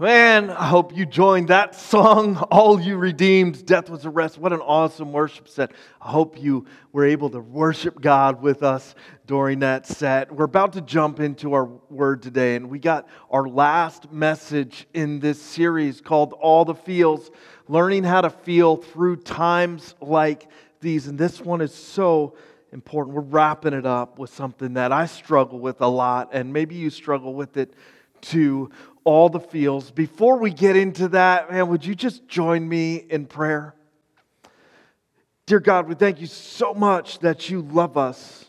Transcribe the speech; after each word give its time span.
Man, 0.00 0.48
I 0.48 0.68
hope 0.68 0.96
you 0.96 1.04
joined 1.04 1.48
that 1.48 1.74
song, 1.74 2.38
All 2.50 2.80
You 2.80 2.96
Redeemed, 2.96 3.66
Death 3.66 3.90
Was 3.90 4.06
Arrested. 4.06 4.42
What 4.42 4.54
an 4.54 4.60
awesome 4.60 5.12
worship 5.12 5.48
set. 5.48 5.72
I 6.00 6.08
hope 6.08 6.42
you 6.42 6.64
were 6.92 7.04
able 7.04 7.28
to 7.28 7.40
worship 7.40 8.00
God 8.00 8.40
with 8.40 8.62
us 8.62 8.94
during 9.26 9.58
that 9.58 9.86
set. 9.86 10.32
We're 10.32 10.46
about 10.46 10.72
to 10.72 10.80
jump 10.80 11.20
into 11.20 11.52
our 11.52 11.66
word 11.90 12.22
today, 12.22 12.56
and 12.56 12.70
we 12.70 12.78
got 12.78 13.06
our 13.30 13.46
last 13.46 14.10
message 14.10 14.86
in 14.94 15.20
this 15.20 15.40
series 15.40 16.00
called 16.00 16.32
All 16.40 16.64
the 16.64 16.74
Feels, 16.74 17.30
learning 17.68 18.04
how 18.04 18.22
to 18.22 18.30
feel 18.30 18.76
through 18.76 19.16
times 19.16 19.94
like 20.00 20.48
these. 20.80 21.06
And 21.06 21.18
this 21.18 21.38
one 21.38 21.60
is 21.60 21.74
so 21.74 22.34
important. 22.72 23.14
We're 23.14 23.20
wrapping 23.20 23.74
it 23.74 23.84
up 23.84 24.18
with 24.18 24.32
something 24.32 24.72
that 24.72 24.90
I 24.90 25.04
struggle 25.04 25.58
with 25.58 25.82
a 25.82 25.86
lot, 25.86 26.30
and 26.32 26.50
maybe 26.50 26.76
you 26.76 26.88
struggle 26.88 27.34
with 27.34 27.58
it 27.58 27.74
too 28.22 28.70
All 29.04 29.28
the 29.28 29.40
Feels. 29.40 29.90
Before 29.90 30.38
we 30.38 30.50
get 30.50 30.76
into 30.76 31.08
that, 31.08 31.50
man, 31.50 31.68
would 31.68 31.84
you 31.84 31.94
just 31.94 32.26
join 32.26 32.66
me 32.66 32.96
in 32.96 33.26
prayer? 33.26 33.74
Dear 35.44 35.60
God, 35.60 35.88
we 35.88 35.94
thank 35.94 36.20
you 36.20 36.26
so 36.26 36.72
much 36.72 37.18
that 37.18 37.50
you 37.50 37.62
love 37.62 37.98
us. 37.98 38.46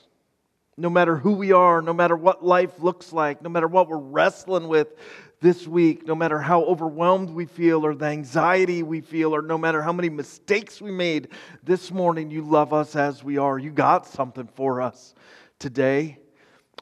No 0.78 0.90
matter 0.90 1.18
who 1.18 1.34
we 1.34 1.52
are, 1.52 1.82
no 1.82 1.94
matter 1.94 2.16
what 2.16 2.46
life 2.46 2.80
looks 2.80 3.12
like, 3.12 3.42
no 3.42 3.50
matter 3.50 3.68
what 3.68 3.90
we're 3.90 3.98
wrestling 3.98 4.68
with 4.68 4.96
this 5.42 5.68
week, 5.68 6.08
no 6.08 6.16
matter 6.16 6.40
how 6.40 6.64
overwhelmed 6.64 7.30
we 7.30 7.46
feel 7.46 7.86
or 7.86 7.94
the 7.94 8.06
anxiety 8.06 8.82
we 8.82 9.02
feel, 9.02 9.36
or 9.36 9.42
no 9.42 9.58
matter 9.58 9.82
how 9.82 9.92
many 9.92 10.10
mistakes 10.10 10.82
we 10.82 10.90
made 10.90 11.28
this 11.64 11.92
morning, 11.92 12.32
you 12.32 12.42
love 12.42 12.74
us 12.74 12.96
as 12.96 13.24
we 13.24 13.38
are. 13.38 13.60
You 13.60 13.70
got 13.70 14.08
something 14.08 14.48
for 14.48 14.82
us 14.82 15.14
today. 15.60 16.18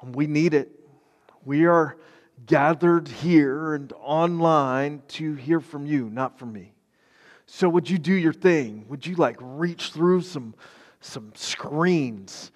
And 0.02 0.16
we 0.16 0.28
need 0.28 0.53
it. 0.53 0.72
We 1.44 1.66
are 1.66 1.98
gathered 2.45 3.08
here 3.08 3.73
and 3.76 3.94
online 4.02 5.02
to 5.09 5.36
hear 5.36 5.59
from 5.59 5.86
you, 5.86 6.09
not 6.09 6.40
from 6.40 6.54
me. 6.54 6.73
So 7.45 7.67
would 7.70 7.89
you 7.89 7.97
do 7.97 8.14
your 8.14 8.34
thing? 8.34 8.86
Would 8.88 9.06
you 9.06 9.16
like 9.16 9.38
reach 9.39 9.92
through 9.92 10.22
some 10.22 10.56
some 11.02 11.31
screens, 11.36 12.52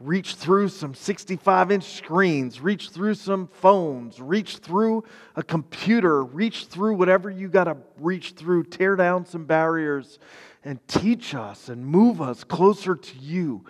reach 0.00 0.34
through 0.34 0.68
some 0.68 0.94
65 0.94 1.70
inch 1.70 1.84
screens, 1.84 2.60
reach 2.60 2.90
through 2.90 3.14
some 3.14 3.46
phones, 3.46 4.20
reach 4.20 4.56
through 4.56 5.04
a 5.36 5.42
computer, 5.42 6.24
reach 6.24 6.66
through 6.66 6.94
whatever 6.94 7.30
you 7.30 7.48
got 7.48 7.64
to 7.64 7.76
reach 7.98 8.32
through, 8.32 8.64
tear 8.64 8.96
down 8.96 9.26
some 9.26 9.44
barriers 9.44 10.18
and 10.64 10.80
teach 10.88 11.34
us 11.34 11.68
and 11.68 11.84
move 11.84 12.20
us 12.20 12.42
closer 12.42 12.96
to 12.96 13.18
you. 13.18 13.64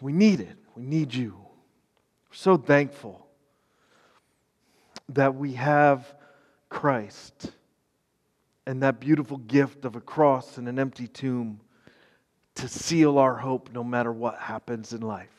We 0.00 0.12
need 0.12 0.40
it. 0.40 0.56
We 0.76 0.82
need 0.82 1.14
you. 1.14 1.34
We're 2.30 2.36
so 2.36 2.56
thankful 2.56 3.25
that 5.10 5.34
we 5.34 5.52
have 5.54 6.14
Christ 6.68 7.52
and 8.66 8.82
that 8.82 9.00
beautiful 9.00 9.38
gift 9.38 9.84
of 9.84 9.96
a 9.96 10.00
cross 10.00 10.58
and 10.58 10.68
an 10.68 10.78
empty 10.78 11.06
tomb 11.06 11.60
to 12.56 12.68
seal 12.68 13.18
our 13.18 13.36
hope 13.36 13.70
no 13.72 13.84
matter 13.84 14.12
what 14.12 14.38
happens 14.38 14.92
in 14.92 15.00
life. 15.00 15.30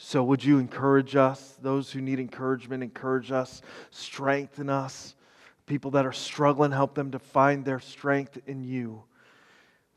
So, 0.00 0.22
would 0.22 0.44
you 0.44 0.58
encourage 0.58 1.16
us? 1.16 1.58
Those 1.60 1.90
who 1.90 2.00
need 2.00 2.20
encouragement, 2.20 2.84
encourage 2.84 3.32
us, 3.32 3.62
strengthen 3.90 4.70
us. 4.70 5.16
People 5.66 5.90
that 5.92 6.06
are 6.06 6.12
struggling, 6.12 6.70
help 6.70 6.94
them 6.94 7.10
to 7.10 7.18
find 7.18 7.64
their 7.64 7.80
strength 7.80 8.38
in 8.46 8.62
you 8.62 9.02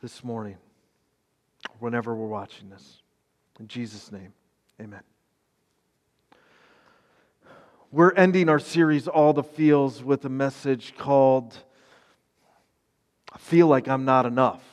this 0.01 0.23
morning, 0.23 0.57
whenever 1.79 2.15
we're 2.15 2.27
watching 2.27 2.69
this. 2.69 3.01
In 3.59 3.67
Jesus' 3.67 4.11
name, 4.11 4.33
amen. 4.81 5.10
We're 7.93 8.13
ending 8.13 8.47
our 8.47 8.57
series, 8.57 9.09
All 9.09 9.33
the 9.33 9.43
Feels, 9.43 10.01
with 10.01 10.23
a 10.23 10.29
message 10.29 10.93
called 10.97 11.57
I 13.33 13.37
Feel 13.37 13.67
Like 13.67 13.89
I'm 13.89 14.05
Not 14.05 14.25
Enough. 14.25 14.63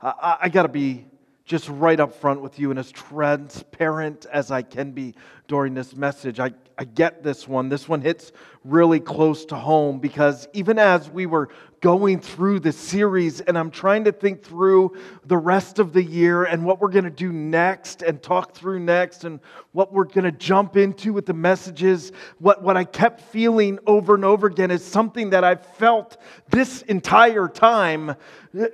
I, 0.00 0.38
I 0.44 0.48
got 0.48 0.62
to 0.62 0.70
be 0.70 1.04
just 1.44 1.68
right 1.68 2.00
up 2.00 2.14
front 2.14 2.40
with 2.40 2.58
you 2.58 2.70
and 2.70 2.78
as 2.78 2.90
transparent 2.90 4.24
as 4.32 4.50
I 4.50 4.62
can 4.62 4.92
be 4.92 5.14
during 5.46 5.74
this 5.74 5.94
message. 5.94 6.40
I, 6.40 6.52
I 6.78 6.84
get 6.84 7.22
this 7.22 7.46
one. 7.46 7.68
This 7.68 7.88
one 7.88 8.00
hits 8.00 8.32
really 8.64 9.00
close 9.00 9.44
to 9.46 9.56
home 9.56 9.98
because 9.98 10.48
even 10.54 10.78
as 10.78 11.10
we 11.10 11.26
were 11.26 11.50
going 11.84 12.18
through 12.18 12.58
the 12.58 12.72
series 12.72 13.42
and 13.42 13.58
I'm 13.58 13.70
trying 13.70 14.04
to 14.04 14.12
think 14.12 14.42
through 14.42 14.96
the 15.26 15.36
rest 15.36 15.78
of 15.78 15.92
the 15.92 16.02
year 16.02 16.44
and 16.44 16.64
what 16.64 16.80
we're 16.80 16.88
going 16.88 17.04
to 17.04 17.10
do 17.10 17.30
next 17.30 18.00
and 18.00 18.22
talk 18.22 18.54
through 18.54 18.80
next 18.80 19.24
and 19.24 19.38
what 19.72 19.92
we're 19.92 20.04
going 20.04 20.24
to 20.24 20.32
jump 20.32 20.78
into 20.78 21.12
with 21.12 21.26
the 21.26 21.34
messages, 21.34 22.10
what, 22.38 22.62
what 22.62 22.78
I 22.78 22.84
kept 22.84 23.20
feeling 23.20 23.78
over 23.86 24.14
and 24.14 24.24
over 24.24 24.46
again 24.46 24.70
is 24.70 24.82
something 24.82 25.28
that 25.30 25.44
I've 25.44 25.66
felt 25.76 26.16
this 26.48 26.80
entire 26.82 27.48
time 27.48 28.08
uh, 28.08 28.16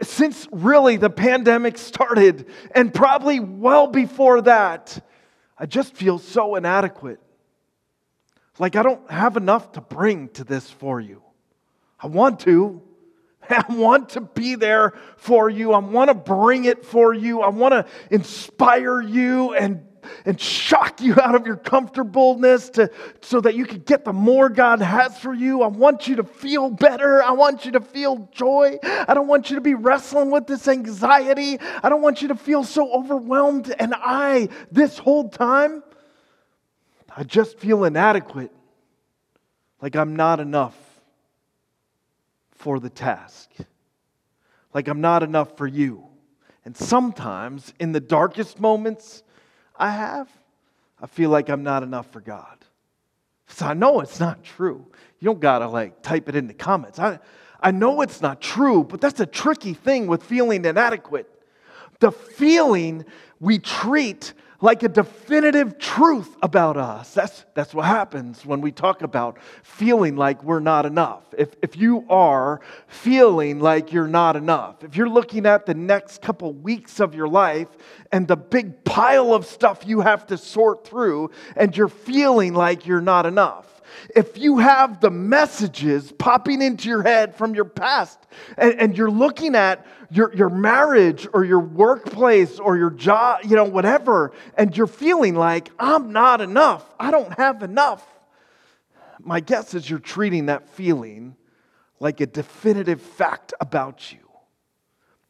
since 0.02 0.46
really 0.52 0.96
the 0.96 1.10
pandemic 1.10 1.78
started 1.78 2.46
and 2.76 2.94
probably 2.94 3.40
well 3.40 3.88
before 3.88 4.42
that. 4.42 5.04
I 5.60 5.66
just 5.66 5.94
feel 5.94 6.18
so 6.18 6.56
inadequate. 6.56 7.20
Like 8.58 8.76
I 8.76 8.82
don't 8.82 9.08
have 9.10 9.36
enough 9.36 9.72
to 9.72 9.82
bring 9.82 10.30
to 10.30 10.44
this 10.44 10.68
for 10.70 11.00
you. 11.00 11.22
I 12.00 12.06
want 12.06 12.40
to. 12.40 12.82
I 13.50 13.64
want 13.68 14.10
to 14.10 14.22
be 14.22 14.54
there 14.54 14.94
for 15.18 15.50
you. 15.50 15.72
I 15.72 15.78
want 15.78 16.08
to 16.08 16.14
bring 16.14 16.64
it 16.64 16.84
for 16.84 17.12
you. 17.12 17.42
I 17.42 17.50
want 17.50 17.72
to 17.72 17.86
inspire 18.10 19.02
you 19.02 19.52
and, 19.54 19.86
and 20.24 20.40
shock 20.40 21.00
you 21.00 21.14
out 21.20 21.34
of 21.34 21.46
your 21.46 21.56
comfortableness 21.56 22.70
to, 22.70 22.90
so 23.20 23.40
that 23.40 23.54
you 23.54 23.64
can 23.64 23.80
get 23.80 24.04
the 24.04 24.12
more 24.12 24.48
God 24.48 24.80
has 24.80 25.18
for 25.18 25.34
you. 25.34 25.62
I 25.62 25.68
want 25.68 26.08
you 26.08 26.16
to 26.16 26.24
feel 26.24 26.70
better. 26.70 27.22
I 27.22 27.32
want 27.32 27.64
you 27.64 27.72
to 27.72 27.80
feel 27.80 28.28
joy. 28.32 28.78
I 28.82 29.14
don't 29.14 29.28
want 29.28 29.50
you 29.50 29.56
to 29.56 29.62
be 29.62 29.74
wrestling 29.74 30.30
with 30.30 30.46
this 30.46 30.68
anxiety. 30.68 31.58
I 31.82 31.88
don't 31.88 32.02
want 32.02 32.22
you 32.22 32.28
to 32.28 32.36
feel 32.36 32.64
so 32.64 32.92
overwhelmed. 32.92 33.74
And 33.78 33.94
I, 33.96 34.48
this 34.70 34.98
whole 34.98 35.28
time, 35.28 35.82
I 37.16 37.24
just 37.24 37.58
feel 37.58 37.84
inadequate, 37.84 38.52
like 39.82 39.96
I'm 39.96 40.14
not 40.14 40.40
enough 40.40 40.76
for 42.52 42.78
the 42.78 42.90
task. 42.90 43.50
Like 44.72 44.86
I'm 44.86 45.00
not 45.00 45.22
enough 45.22 45.56
for 45.56 45.66
you. 45.66 46.06
And 46.64 46.76
sometimes, 46.76 47.72
in 47.80 47.92
the 47.92 48.00
darkest 48.00 48.60
moments 48.60 49.22
I 49.80 49.90
have, 49.90 50.28
I 51.00 51.06
feel 51.06 51.30
like 51.30 51.48
I'm 51.48 51.62
not 51.62 51.82
enough 51.82 52.10
for 52.12 52.20
God. 52.20 52.58
So 53.46 53.66
I 53.66 53.72
know 53.72 54.00
it's 54.00 54.20
not 54.20 54.44
true. 54.44 54.86
You 55.18 55.24
don't 55.24 55.40
gotta 55.40 55.66
like 55.66 56.02
type 56.02 56.28
it 56.28 56.36
in 56.36 56.46
the 56.46 56.54
comments. 56.54 56.98
I, 56.98 57.18
I 57.60 57.70
know 57.70 58.02
it's 58.02 58.20
not 58.20 58.40
true, 58.40 58.84
but 58.84 59.00
that's 59.00 59.20
a 59.20 59.26
tricky 59.26 59.72
thing 59.72 60.06
with 60.06 60.22
feeling 60.22 60.64
inadequate. 60.66 61.28
The 61.98 62.12
feeling 62.12 63.06
we 63.40 63.58
treat 63.58 64.34
like 64.60 64.82
a 64.82 64.88
definitive 64.88 65.78
truth 65.78 66.36
about 66.42 66.76
us. 66.76 67.14
That's, 67.14 67.44
that's 67.54 67.74
what 67.74 67.86
happens 67.86 68.44
when 68.44 68.60
we 68.60 68.72
talk 68.72 69.02
about 69.02 69.38
feeling 69.62 70.16
like 70.16 70.42
we're 70.42 70.60
not 70.60 70.86
enough. 70.86 71.22
If, 71.36 71.54
if 71.62 71.76
you 71.76 72.04
are 72.10 72.60
feeling 72.86 73.60
like 73.60 73.92
you're 73.92 74.06
not 74.06 74.36
enough, 74.36 74.84
if 74.84 74.96
you're 74.96 75.08
looking 75.08 75.46
at 75.46 75.66
the 75.66 75.74
next 75.74 76.20
couple 76.20 76.52
weeks 76.52 77.00
of 77.00 77.14
your 77.14 77.28
life 77.28 77.68
and 78.12 78.28
the 78.28 78.36
big 78.36 78.84
pile 78.84 79.32
of 79.34 79.46
stuff 79.46 79.82
you 79.86 80.00
have 80.00 80.26
to 80.26 80.36
sort 80.36 80.86
through, 80.86 81.30
and 81.56 81.76
you're 81.76 81.88
feeling 81.88 82.54
like 82.54 82.86
you're 82.86 83.00
not 83.00 83.24
enough, 83.24 83.69
if 84.14 84.38
you 84.38 84.58
have 84.58 85.00
the 85.00 85.10
messages 85.10 86.12
popping 86.12 86.62
into 86.62 86.88
your 86.88 87.02
head 87.02 87.34
from 87.34 87.54
your 87.54 87.64
past 87.64 88.18
and, 88.56 88.74
and, 88.74 88.96
you're 88.96 89.10
looking 89.10 89.54
at 89.54 89.86
your, 90.10 90.34
your 90.34 90.48
marriage 90.48 91.26
or 91.32 91.44
your 91.44 91.60
workplace 91.60 92.58
or 92.58 92.76
your 92.76 92.90
job, 92.90 93.40
you 93.44 93.56
know, 93.56 93.64
whatever, 93.64 94.32
and 94.56 94.76
you're 94.76 94.86
feeling 94.86 95.34
like, 95.34 95.70
I'm 95.78 96.12
not 96.12 96.40
enough, 96.40 96.84
I 96.98 97.10
don't 97.10 97.32
have 97.38 97.62
enough, 97.62 98.06
my 99.22 99.40
guess 99.40 99.74
is 99.74 99.88
you're 99.88 99.98
treating 99.98 100.46
that 100.46 100.68
feeling 100.68 101.36
like 101.98 102.20
a 102.20 102.26
definitive 102.26 103.00
fact 103.00 103.52
about 103.60 104.12
you. 104.12 104.18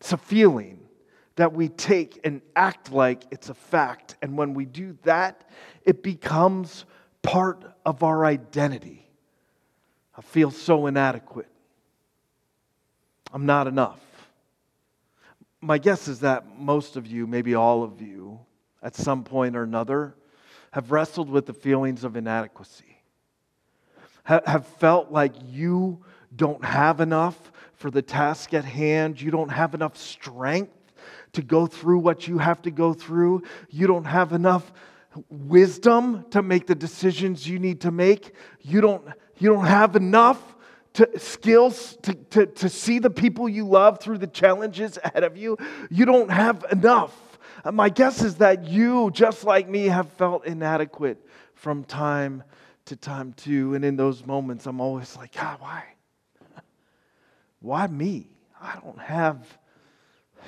It's 0.00 0.12
a 0.12 0.17
feeling 0.17 0.81
that 1.37 1.52
we 1.52 1.69
take 1.69 2.20
and 2.25 2.40
act 2.55 2.93
like 2.93 3.25
it's 3.31 3.49
a 3.49 3.55
fact. 3.55 4.17
And 4.23 4.37
when 4.37 4.55
we 4.55 4.64
do 4.64 4.96
that, 5.02 5.49
it 5.85 6.02
becomes 6.02 6.85
part 7.22 7.62
of 7.84 8.02
our 8.02 8.25
identity. 8.25 9.08
I 10.17 10.22
feel 10.22 10.50
so 10.50 10.87
inadequate. 10.87 11.49
I'm 13.32 13.46
not 13.46 13.67
enough. 13.67 14.00
My 15.61 15.78
guess 15.78 16.08
is 16.08 16.20
that 16.20 16.58
most 16.58 16.96
of 16.96 17.06
you, 17.06 17.26
maybe 17.26 17.55
all 17.55 17.82
of 17.82 18.00
you, 18.00 18.40
at 18.82 18.94
some 18.94 19.25
point 19.25 19.56
or 19.56 19.62
another, 19.62 20.14
have 20.72 20.90
wrestled 20.90 21.31
with 21.31 21.46
the 21.46 21.52
feelings 21.52 22.05
of 22.05 22.17
inadequacy, 22.17 22.96
have 24.25 24.66
felt 24.78 25.11
like 25.11 25.32
you 25.46 26.02
don't 26.34 26.64
have 26.64 27.00
enough 27.00 27.50
for 27.75 27.90
the 27.90 28.02
task 28.02 28.55
at 28.55 28.64
hand, 28.64 29.20
you 29.20 29.31
don't 29.31 29.49
have 29.49 29.75
enough 29.75 29.96
strength 29.96 30.73
to 31.32 31.43
go 31.43 31.66
through 31.66 31.99
what 31.99 32.28
you 32.28 32.38
have 32.38 32.62
to 32.62 32.70
go 32.70 32.93
through, 32.93 33.43
you 33.69 33.87
don't 33.87 34.05
have 34.05 34.32
enough 34.32 34.73
wisdom 35.29 36.25
to 36.31 36.43
make 36.43 36.67
the 36.67 36.75
decisions 36.75 37.47
you 37.47 37.59
need 37.59 37.81
to 37.83 37.91
make. 37.91 38.35
You 38.61 38.81
don't, 38.81 39.07
you 39.39 39.49
don't 39.49 39.67
have 39.67 39.97
enough 39.97 40.57
to, 40.95 41.19
skills 41.19 41.97
to, 42.03 42.15
to, 42.15 42.47
to 42.47 42.69
see 42.69 42.99
the 42.99 43.11
people 43.11 43.49
you 43.49 43.67
love 43.67 44.01
through 44.01 44.19
the 44.19 44.27
challenges 44.27 44.99
ahead 45.03 45.25
of 45.25 45.37
you. 45.37 45.57
You 45.91 46.05
don't 46.05 46.31
have 46.31 46.65
enough. 46.71 47.39
Uh, 47.65 47.73
my 47.73 47.89
guess 47.89 48.23
is 48.23 48.37
that 48.37 48.65
you, 48.65 49.11
just 49.12 49.45
like 49.45 49.69
me, 49.69 49.87
have 49.87 50.11
felt 50.12 50.47
inadequate 50.47 51.25
from 51.55 51.85
time 51.85 52.43
to 52.87 52.97
time 52.97 53.33
too. 53.35 53.75
And 53.75 53.85
in 53.85 53.97
those 53.97 54.25
moments, 54.25 54.67
I'm 54.67 54.81
always 54.81 55.17
like, 55.17 55.33
God, 55.35 55.61
why? 55.61 55.85
Why 57.61 57.87
me? 57.87 58.29
I 58.61 58.79
don't 58.83 58.99
have, 58.99 59.47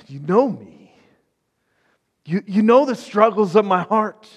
you 0.07 0.19
know 0.19 0.49
me. 0.49 0.95
You, 2.25 2.43
you 2.45 2.61
know 2.61 2.85
the 2.85 2.95
struggles 2.95 3.55
of 3.55 3.65
my 3.65 3.83
heart. 3.83 4.29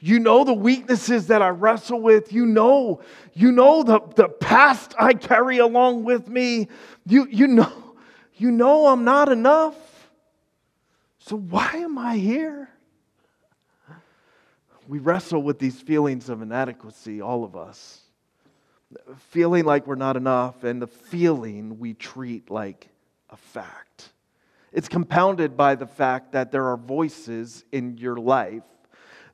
You 0.00 0.20
know 0.20 0.44
the 0.44 0.54
weaknesses 0.54 1.26
that 1.26 1.42
I 1.42 1.48
wrestle 1.48 2.00
with. 2.00 2.32
You 2.32 2.46
know, 2.46 3.00
you 3.34 3.50
know 3.50 3.82
the, 3.82 4.00
the 4.14 4.28
past 4.28 4.94
I 4.98 5.14
carry 5.14 5.58
along 5.58 6.04
with 6.04 6.28
me. 6.28 6.68
You, 7.04 7.26
you, 7.30 7.48
know, 7.48 7.96
you 8.36 8.50
know 8.50 8.86
I'm 8.86 9.04
not 9.04 9.30
enough. 9.30 9.74
So 11.18 11.36
why 11.36 11.70
am 11.74 11.98
I 11.98 12.16
here? 12.16 12.68
We 14.86 15.00
wrestle 15.00 15.42
with 15.42 15.58
these 15.58 15.80
feelings 15.80 16.28
of 16.30 16.40
inadequacy, 16.40 17.20
all 17.20 17.44
of 17.44 17.56
us. 17.56 18.00
Feeling 19.30 19.66
like 19.66 19.86
we're 19.86 19.96
not 19.96 20.16
enough, 20.16 20.64
and 20.64 20.80
the 20.80 20.86
feeling 20.86 21.78
we 21.78 21.92
treat 21.92 22.50
like 22.50 22.88
a 23.28 23.36
fact. 23.36 24.12
It's 24.72 24.88
compounded 24.88 25.56
by 25.58 25.74
the 25.74 25.86
fact 25.86 26.32
that 26.32 26.52
there 26.52 26.66
are 26.68 26.78
voices 26.78 27.64
in 27.70 27.98
your 27.98 28.16
life 28.16 28.62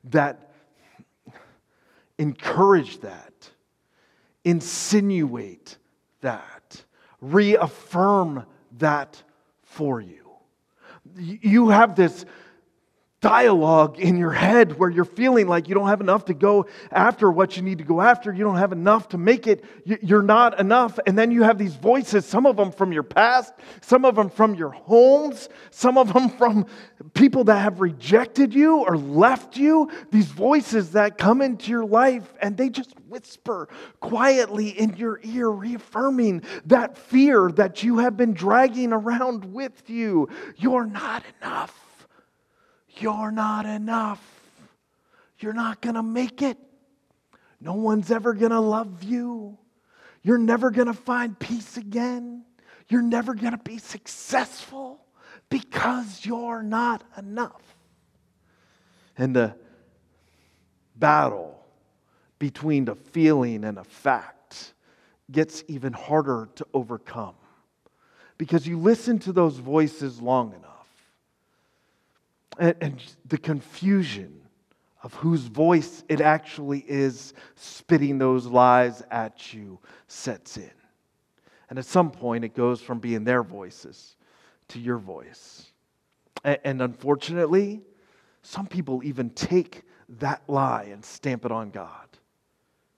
that 0.05 0.44
encourage 2.17 2.99
that, 3.01 3.49
insinuate 4.43 5.77
that, 6.21 6.83
reaffirm 7.21 8.45
that 8.77 9.21
for 9.63 10.01
you. 10.01 10.29
You 11.15 11.69
have 11.69 11.95
this 11.95 12.25
dialogue 13.21 13.99
in 13.99 14.17
your 14.17 14.31
head 14.31 14.77
where 14.77 14.89
you're 14.89 15.03
feeling 15.03 15.47
like 15.47 15.67
you 15.67 15.73
don't 15.73 15.87
have 15.87 16.01
enough 16.01 16.25
to 16.25 16.33
go 16.33 16.65
after 16.91 17.31
what 17.31 17.57
you 17.57 17.63
need 17.63 17.79
to 17.79 17.83
go 17.83 18.01
after. 18.01 18.31
You 18.31 18.43
don't 18.43 18.57
have 18.57 18.71
enough 18.71 19.09
to 19.09 19.17
make 19.17 19.47
it. 19.47 19.63
You're 19.83 20.21
not 20.21 20.59
enough. 20.59 20.99
And 21.07 21.17
then 21.17 21.31
you 21.31 21.41
have 21.43 21.57
these 21.57 21.75
voices, 21.75 22.25
some 22.25 22.45
of 22.45 22.55
them 22.55 22.71
from 22.71 22.91
your 22.91 23.03
past, 23.03 23.53
some 23.81 24.05
of 24.05 24.15
them 24.15 24.29
from 24.29 24.53
your 24.53 24.69
homes, 24.69 25.49
some 25.71 25.97
of 25.97 26.13
them 26.13 26.29
from 26.29 26.67
people 27.13 27.45
that 27.45 27.59
have 27.59 27.81
rejected 27.81 28.53
you 28.53 28.79
or 28.79 28.97
left 28.97 29.57
you. 29.57 29.89
These 30.11 30.27
voices 30.27 30.91
that 30.91 31.17
come 31.17 31.41
into 31.41 31.71
your 31.71 31.85
life 31.85 32.31
and 32.41 32.55
they 32.55 32.69
just 32.69 32.93
whisper 33.07 33.69
quietly 34.01 34.69
in 34.69 34.97
your 34.97 35.19
ear, 35.23 35.49
reaffirming 35.49 36.43
that 36.65 36.97
fear 36.97 37.49
that 37.53 37.81
you 37.81 37.99
have 37.99 38.17
been 38.17 38.33
dragging 38.33 38.93
around 38.93 39.45
with 39.45 39.89
you. 39.89 40.29
You're 40.57 40.85
not 40.85 41.23
enough. 41.41 41.84
You're 42.97 43.31
not 43.31 43.65
enough. 43.65 44.21
You're 45.39 45.53
not 45.53 45.81
going 45.81 45.95
to 45.95 46.03
make 46.03 46.41
it. 46.41 46.57
No 47.59 47.73
one's 47.73 48.11
ever 48.11 48.33
going 48.33 48.51
to 48.51 48.59
love 48.59 49.03
you. 49.03 49.57
You're 50.21 50.37
never 50.37 50.71
going 50.71 50.87
to 50.87 50.93
find 50.93 51.37
peace 51.37 51.77
again. 51.77 52.43
You're 52.87 53.01
never 53.01 53.33
going 53.33 53.51
to 53.51 53.63
be 53.63 53.77
successful 53.77 55.05
because 55.49 56.25
you're 56.25 56.63
not 56.63 57.03
enough. 57.17 57.61
And 59.17 59.35
the 59.35 59.55
battle 60.95 61.63
between 62.39 62.85
the 62.85 62.95
feeling 62.95 63.63
and 63.63 63.77
a 63.77 63.83
fact 63.83 64.73
gets 65.31 65.63
even 65.67 65.93
harder 65.93 66.49
to 66.55 66.67
overcome 66.73 67.35
because 68.37 68.67
you 68.67 68.77
listen 68.77 69.17
to 69.19 69.31
those 69.31 69.57
voices 69.57 70.21
long 70.21 70.53
enough 70.53 70.74
and, 72.59 72.75
and 72.81 73.15
the 73.25 73.37
confusion 73.37 74.41
of 75.03 75.13
whose 75.13 75.41
voice 75.41 76.03
it 76.09 76.19
actually 76.21 76.83
is 76.87 77.33
spitting 77.55 78.17
those 78.17 78.47
lies 78.47 79.03
at 79.11 79.53
you 79.53 79.79
sets 80.07 80.57
in. 80.57 80.71
And 81.69 81.79
at 81.79 81.85
some 81.85 82.11
point, 82.11 82.43
it 82.43 82.55
goes 82.55 82.81
from 82.81 82.99
being 82.99 83.23
their 83.23 83.43
voices 83.43 84.15
to 84.69 84.79
your 84.79 84.97
voice. 84.97 85.71
And, 86.43 86.59
and 86.63 86.81
unfortunately, 86.81 87.81
some 88.41 88.67
people 88.67 89.03
even 89.03 89.29
take 89.31 89.83
that 90.09 90.41
lie 90.47 90.89
and 90.91 91.03
stamp 91.03 91.45
it 91.45 91.51
on 91.51 91.69
God. 91.71 92.07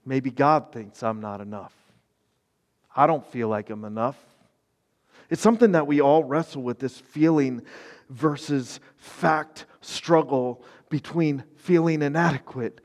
Maybe 0.06 0.31
God 0.31 0.71
thinks 0.71 1.04
I'm 1.04 1.19
not 1.19 1.42
enough. 1.42 1.74
I 2.95 3.07
don't 3.07 3.25
feel 3.25 3.48
like 3.48 3.69
I'm 3.69 3.86
enough. 3.86 4.18
It's 5.30 5.42
something 5.42 5.74
that 5.74 5.88
we 5.88 6.00
all 6.01 6.24
wrestle 6.24 6.63
with 6.63 6.80
this 6.80 6.98
feeling 6.98 7.63
versus 8.09 8.80
fact 8.98 9.65
struggle 9.81 10.63
between 10.89 11.44
feeling 11.56 12.01
inadequate 12.01 12.81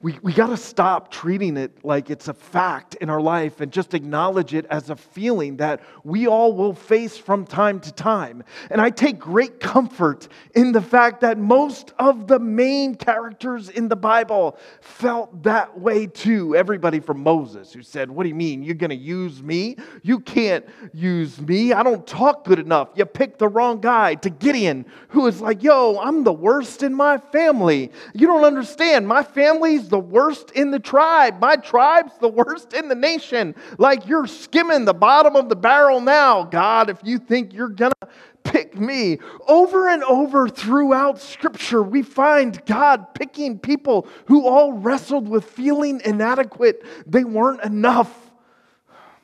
we, 0.00 0.18
we 0.22 0.32
got 0.32 0.48
to 0.48 0.56
stop 0.56 1.10
treating 1.10 1.56
it 1.56 1.84
like 1.84 2.10
it's 2.10 2.28
a 2.28 2.34
fact 2.34 2.94
in 2.96 3.08
our 3.08 3.20
life 3.20 3.60
and 3.60 3.72
just 3.72 3.94
acknowledge 3.94 4.52
it 4.52 4.66
as 4.68 4.90
a 4.90 4.96
feeling 4.96 5.56
that 5.58 5.80
we 6.02 6.26
all 6.26 6.52
will 6.52 6.74
face 6.74 7.16
from 7.16 7.46
time 7.46 7.80
to 7.80 7.92
time. 7.92 8.44
And 8.70 8.80
I 8.80 8.90
take 8.90 9.18
great 9.18 9.60
comfort 9.60 10.28
in 10.54 10.72
the 10.72 10.82
fact 10.82 11.20
that 11.22 11.38
most 11.38 11.94
of 11.98 12.26
the 12.26 12.38
main 12.38 12.96
characters 12.96 13.70
in 13.70 13.88
the 13.88 13.96
Bible 13.96 14.58
felt 14.80 15.42
that 15.44 15.78
way 15.78 16.06
too. 16.06 16.54
Everybody 16.54 17.00
from 17.00 17.22
Moses, 17.22 17.72
who 17.72 17.82
said, 17.82 18.10
What 18.10 18.24
do 18.24 18.28
you 18.28 18.34
mean? 18.34 18.62
You're 18.62 18.74
going 18.74 18.90
to 18.90 18.96
use 18.96 19.42
me? 19.42 19.76
You 20.02 20.20
can't 20.20 20.66
use 20.92 21.40
me. 21.40 21.72
I 21.72 21.82
don't 21.82 22.06
talk 22.06 22.44
good 22.44 22.58
enough. 22.58 22.88
You 22.94 23.06
picked 23.06 23.38
the 23.38 23.48
wrong 23.48 23.80
guy. 23.80 24.16
To 24.16 24.30
Gideon, 24.30 24.84
who 25.08 25.26
is 25.26 25.40
like, 25.40 25.62
Yo, 25.62 25.98
I'm 25.98 26.24
the 26.24 26.32
worst 26.32 26.82
in 26.82 26.92
my 26.92 27.18
family. 27.18 27.90
You 28.12 28.26
don't 28.26 28.44
understand. 28.44 29.06
My 29.06 29.22
family's 29.22 29.88
the 29.94 30.00
worst 30.00 30.50
in 30.50 30.72
the 30.72 30.80
tribe. 30.80 31.38
My 31.40 31.54
tribe's 31.54 32.18
the 32.18 32.28
worst 32.28 32.72
in 32.72 32.88
the 32.88 32.96
nation. 32.96 33.54
Like 33.78 34.08
you're 34.08 34.26
skimming 34.26 34.86
the 34.86 34.92
bottom 34.92 35.36
of 35.36 35.48
the 35.48 35.54
barrel 35.54 36.00
now, 36.00 36.42
God, 36.42 36.90
if 36.90 36.98
you 37.04 37.16
think 37.16 37.52
you're 37.52 37.68
going 37.68 37.92
to 38.02 38.08
pick 38.42 38.76
me. 38.76 39.20
Over 39.46 39.88
and 39.88 40.02
over 40.02 40.48
throughout 40.48 41.20
Scripture, 41.20 41.80
we 41.80 42.02
find 42.02 42.60
God 42.66 43.14
picking 43.14 43.56
people 43.56 44.08
who 44.26 44.48
all 44.48 44.72
wrestled 44.72 45.28
with 45.28 45.44
feeling 45.44 46.02
inadequate. 46.04 46.84
They 47.06 47.22
weren't 47.22 47.62
enough, 47.62 48.32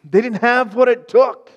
they 0.08 0.20
didn't 0.20 0.42
have 0.42 0.76
what 0.76 0.88
it 0.88 1.08
took. 1.08 1.50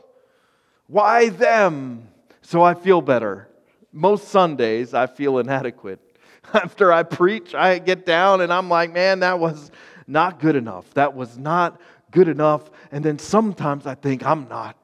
Why 0.87 1.29
them? 1.29 2.07
So 2.41 2.63
I 2.63 2.73
feel 2.73 3.03
better. 3.03 3.47
Most 3.91 4.29
Sundays, 4.29 4.95
I 4.95 5.05
feel 5.05 5.37
inadequate. 5.37 5.99
after 6.53 6.91
I 6.91 7.03
preach, 7.03 7.55
I 7.55 7.79
get 7.79 8.05
down 8.05 8.41
and 8.41 8.51
I'm 8.51 8.69
like, 8.69 8.91
man, 8.91 9.19
that 9.19 9.39
was 9.39 9.71
not 10.07 10.39
good 10.39 10.55
enough. 10.55 10.93
That 10.93 11.15
was 11.15 11.37
not 11.37 11.79
good 12.11 12.27
enough. 12.27 12.69
And 12.91 13.03
then 13.03 13.19
sometimes 13.19 13.87
I 13.87 13.95
think 13.95 14.25
I'm 14.25 14.47
not 14.47 14.77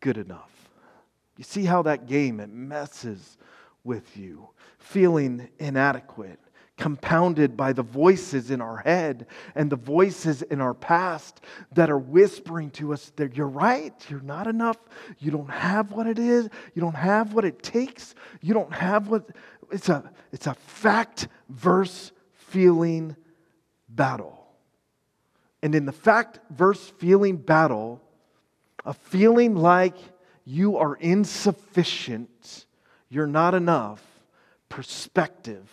good 0.00 0.18
enough. 0.18 0.50
You 1.36 1.44
see 1.44 1.64
how 1.64 1.82
that 1.82 2.06
game 2.06 2.40
it 2.40 2.50
messes 2.50 3.38
with 3.84 4.16
you, 4.16 4.48
feeling 4.78 5.48
inadequate, 5.58 6.40
compounded 6.76 7.56
by 7.56 7.72
the 7.72 7.82
voices 7.82 8.50
in 8.50 8.60
our 8.60 8.78
head 8.78 9.26
and 9.54 9.70
the 9.70 9.76
voices 9.76 10.42
in 10.42 10.60
our 10.60 10.74
past 10.74 11.40
that 11.72 11.90
are 11.90 11.98
whispering 11.98 12.70
to 12.70 12.92
us 12.92 13.12
that 13.16 13.36
you're 13.36 13.48
right, 13.48 13.94
you're 14.08 14.20
not 14.20 14.46
enough, 14.46 14.78
you 15.18 15.30
don't 15.30 15.50
have 15.50 15.92
what 15.92 16.06
it 16.06 16.18
is, 16.18 16.48
you 16.74 16.82
don't 16.82 16.94
have 16.94 17.34
what 17.34 17.44
it 17.44 17.62
takes, 17.62 18.14
you 18.40 18.54
don't 18.54 18.72
have 18.72 19.08
what 19.08 19.28
it's 19.70 19.88
a, 19.88 20.10
it's 20.32 20.46
a 20.46 20.54
fact 20.54 21.28
verse 21.48 22.12
feeling 22.32 23.16
battle. 23.88 24.46
And 25.62 25.74
in 25.74 25.86
the 25.86 25.92
fact 25.92 26.40
verse 26.50 26.88
feeling 26.98 27.36
battle, 27.36 28.00
a 28.84 28.94
feeling 28.94 29.56
like 29.56 29.96
you 30.44 30.76
are 30.78 30.94
insufficient, 30.96 32.66
you're 33.08 33.26
not 33.26 33.54
enough, 33.54 34.02
perspective 34.68 35.68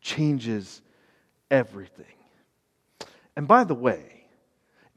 changes 0.00 0.80
everything. 1.50 2.06
And 3.36 3.46
by 3.46 3.64
the 3.64 3.74
way, 3.74 4.17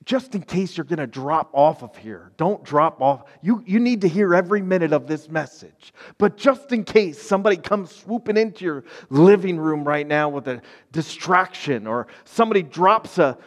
just 0.03 0.33
in 0.33 0.41
case 0.41 0.75
you're 0.77 0.85
going 0.85 0.99
to 0.99 1.05
drop 1.05 1.51
off 1.53 1.83
of 1.83 1.95
here, 1.95 2.31
don't 2.37 2.63
drop 2.63 3.01
off. 3.01 3.25
You, 3.41 3.63
you 3.67 3.79
need 3.79 4.01
to 4.01 4.07
hear 4.07 4.33
every 4.33 4.61
minute 4.61 4.93
of 4.93 5.05
this 5.05 5.29
message. 5.29 5.93
But 6.17 6.37
just 6.37 6.71
in 6.71 6.83
case 6.83 7.21
somebody 7.21 7.57
comes 7.57 7.91
swooping 7.91 8.35
into 8.35 8.65
your 8.65 8.83
living 9.09 9.59
room 9.59 9.83
right 9.83 10.07
now 10.07 10.29
with 10.29 10.47
a 10.47 10.61
distraction, 10.91 11.85
or 11.85 12.07
somebody 12.25 12.63
drops 12.63 13.19
a, 13.19 13.37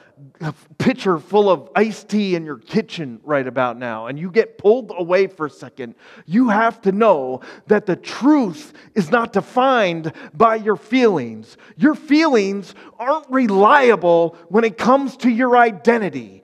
a 0.41 0.55
pitcher 0.79 1.19
full 1.19 1.51
of 1.51 1.71
iced 1.75 2.09
tea 2.09 2.37
in 2.37 2.45
your 2.45 2.59
kitchen 2.59 3.19
right 3.25 3.49
about 3.49 3.77
now, 3.77 4.07
and 4.07 4.17
you 4.17 4.31
get 4.31 4.57
pulled 4.57 4.93
away 4.97 5.27
for 5.27 5.47
a 5.47 5.51
second, 5.51 5.97
you 6.25 6.51
have 6.51 6.81
to 6.83 6.93
know 6.93 7.41
that 7.67 7.85
the 7.85 7.97
truth 7.97 8.75
is 8.95 9.11
not 9.11 9.33
defined 9.33 10.13
by 10.35 10.55
your 10.55 10.77
feelings. 10.77 11.57
Your 11.77 11.97
feelings 11.97 12.77
aren't 12.97 13.29
reliable 13.29 14.37
when 14.51 14.63
it 14.63 14.79
comes 14.79 15.17
to 15.17 15.29
your 15.29 15.57
identity. 15.57 16.43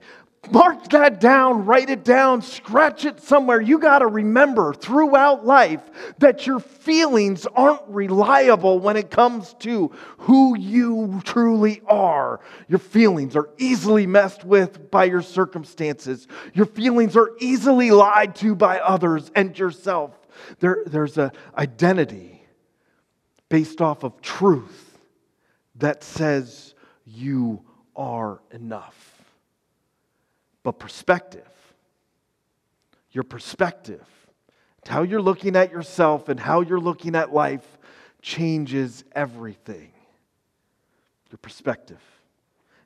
Mark 0.51 0.89
that 0.89 1.21
down, 1.21 1.65
write 1.65 1.89
it 1.89 2.03
down, 2.03 2.41
scratch 2.41 3.05
it 3.05 3.21
somewhere. 3.21 3.61
You 3.61 3.79
got 3.79 3.99
to 3.99 4.07
remember 4.07 4.73
throughout 4.73 5.45
life 5.45 5.81
that 6.19 6.45
your 6.45 6.59
feelings 6.59 7.47
aren't 7.55 7.87
reliable 7.87 8.77
when 8.79 8.97
it 8.97 9.09
comes 9.09 9.53
to 9.59 9.91
who 10.17 10.57
you 10.57 11.21
truly 11.23 11.81
are. 11.87 12.41
Your 12.67 12.79
feelings 12.79 13.37
are 13.37 13.49
easily 13.57 14.05
messed 14.05 14.43
with 14.43 14.91
by 14.91 15.05
your 15.05 15.21
circumstances, 15.21 16.27
your 16.53 16.65
feelings 16.65 17.15
are 17.15 17.31
easily 17.39 17.91
lied 17.91 18.35
to 18.37 18.53
by 18.53 18.79
others 18.79 19.31
and 19.33 19.57
yourself. 19.57 20.11
There, 20.59 20.83
there's 20.85 21.17
an 21.17 21.31
identity 21.57 22.43
based 23.47 23.79
off 23.79 24.03
of 24.03 24.21
truth 24.21 24.97
that 25.75 26.03
says 26.03 26.73
you 27.05 27.63
are 27.95 28.41
enough 28.51 29.10
but 30.63 30.79
perspective. 30.79 31.47
Your 33.11 33.23
perspective, 33.23 34.05
how 34.87 35.03
you're 35.03 35.21
looking 35.21 35.55
at 35.55 35.71
yourself 35.71 36.29
and 36.29 36.39
how 36.39 36.61
you're 36.61 36.79
looking 36.79 37.15
at 37.15 37.33
life 37.33 37.77
changes 38.21 39.03
everything. 39.11 39.91
Your 41.29 41.37
perspective. 41.37 42.01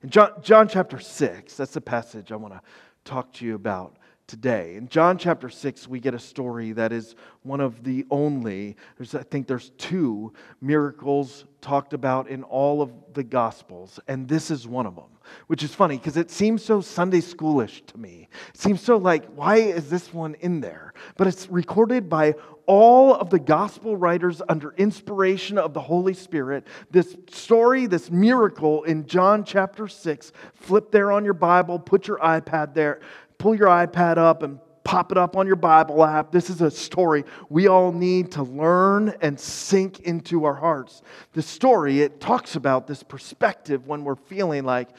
In 0.01 0.10
John, 0.10 0.32
John 0.41 0.67
chapter 0.67 1.00
6, 1.00 1.55
that's 1.55 1.74
the 1.74 1.82
passage 1.82 2.32
I 2.32 2.36
want 2.36 2.53
to 2.53 2.62
talk 3.03 3.34
to 3.34 3.46
you 3.46 3.55
about 3.55 3.98
today. 4.27 4.75
In 4.75 4.88
John 4.88 5.17
chapter 5.17 5.50
6, 5.50 5.88
we 5.88 6.00
get 6.00 6.13
a 6.13 6.20
story 6.20 6.72
that 6.72 6.91
is 6.91 7.15
one 7.44 7.60
of 7.60 7.84
the 7.84 8.05
only, 8.10 8.75
there's, 8.98 9.13
I 9.13 9.24
think 9.24 9.48
there's 9.48 9.70
two 9.77 10.34
miracles 10.62 11.46
talked 11.62 11.94
about 11.94 12.27
in 12.27 12.44
all 12.44 12.82
of 12.82 12.91
the 13.13 13.24
Gospels, 13.24 14.00
and 14.08 14.27
this 14.27 14.51
is 14.51 14.67
one 14.67 14.86
of 14.86 14.96
them, 14.96 15.10
which 15.48 15.63
is 15.63 15.74
funny 15.74 15.98
because 15.98 16.17
it 16.17 16.32
seems 16.32 16.63
so 16.63 16.82
Sunday 16.82 17.22
schoolish 17.22 17.86
to 17.88 17.98
me. 17.98 18.27
It 18.53 18.60
seems 18.60 18.82
so 18.82 18.98
like, 18.98 19.25
why 19.36 19.58
is 19.58 19.89
this 19.89 20.13
one 20.13 20.36
in 20.36 20.60
there? 20.60 20.94
But 21.17 21.27
it's 21.27 21.48
recorded 21.50 22.10
by 22.10 22.36
all 22.67 23.13
of 23.13 23.29
the 23.29 23.39
gospel 23.39 23.96
writers 23.96 24.41
under 24.50 24.74
inspiration 24.74 25.58
of 25.58 25.74
the 25.74 25.82
Holy 25.82 26.13
Spirit. 26.13 26.65
This 26.89 27.15
story, 27.29 27.86
this 27.86 28.10
miracle 28.10 28.84
in 28.84 29.05
John 29.05 29.44
chapter 29.44 29.88
6, 29.88 30.32
flip 30.53 30.91
there 30.91 31.12
on 31.12 31.24
your 31.24 31.36
Bible, 31.36 31.77
put 31.77 32.08
your 32.08 32.17
iPad 32.20 32.74
there 32.74 33.01
pull 33.38 33.56
your 33.56 33.68
iPad 33.68 34.18
up 34.18 34.44
and 34.44 34.60
pop 34.84 35.12
it 35.12 35.18
up 35.18 35.36
on 35.36 35.48
your 35.48 35.56
Bible 35.56 36.06
app. 36.06 36.32
This 36.32 36.50
is 36.50 36.62
a 36.62 36.72
story 36.72 37.25
we 37.50 37.68
all 37.68 37.92
need 37.92 38.32
to 38.34 38.44
learn 38.44 39.13
and 39.22 39.38
sink 39.38 40.00
into 40.01 40.46
our 40.46 40.54
hearts. 40.54 41.01
The 41.34 41.42
story, 41.42 42.01
it 42.01 42.22
talks 42.22 42.56
about 42.56 42.88
this 42.88 43.04
perspective 43.04 43.88
when 43.88 44.04
we're 44.04 44.15
feeling 44.15 44.63
like 44.63 44.89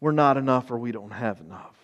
we're 0.00 0.12
not 0.12 0.36
enough 0.36 0.70
or 0.70 0.78
we 0.78 0.92
don't 0.92 1.10
have 1.10 1.40
enough. 1.40 1.76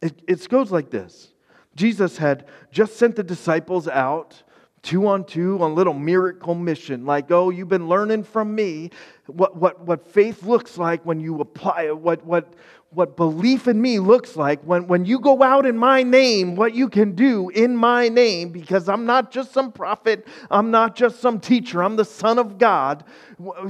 It, 0.00 0.22
it 0.28 0.48
goes 0.48 0.70
like 0.70 0.90
this 0.90 1.32
Jesus 1.74 2.18
had 2.18 2.46
just 2.70 2.96
sent 2.96 3.16
the 3.16 3.22
disciples 3.22 3.88
out 3.88 4.42
two 4.82 5.06
on 5.06 5.24
two 5.24 5.62
on 5.62 5.70
a 5.70 5.74
little 5.74 5.94
miracle 5.94 6.56
mission 6.56 7.06
like 7.06 7.30
oh 7.30 7.50
you've 7.50 7.68
been 7.68 7.88
learning 7.88 8.24
from 8.24 8.52
me 8.52 8.90
what, 9.26 9.56
what, 9.56 9.80
what 9.82 10.04
faith 10.04 10.42
looks 10.42 10.76
like 10.76 11.06
when 11.06 11.20
you 11.20 11.40
apply 11.40 11.84
it 11.84 11.96
what, 11.96 12.24
what, 12.26 12.54
what 12.94 13.16
belief 13.16 13.68
in 13.68 13.80
me 13.80 13.98
looks 13.98 14.36
like 14.36 14.62
when, 14.62 14.86
when 14.86 15.04
you 15.04 15.18
go 15.18 15.42
out 15.42 15.64
in 15.64 15.76
my 15.76 16.02
name, 16.02 16.56
what 16.56 16.74
you 16.74 16.88
can 16.88 17.14
do 17.14 17.48
in 17.50 17.76
my 17.76 18.08
name, 18.08 18.50
because 18.50 18.88
I'm 18.88 19.06
not 19.06 19.30
just 19.30 19.52
some 19.52 19.72
prophet, 19.72 20.26
I'm 20.50 20.70
not 20.70 20.94
just 20.94 21.20
some 21.20 21.40
teacher, 21.40 21.82
I'm 21.82 21.96
the 21.96 22.04
Son 22.04 22.38
of 22.38 22.58
God. 22.58 23.04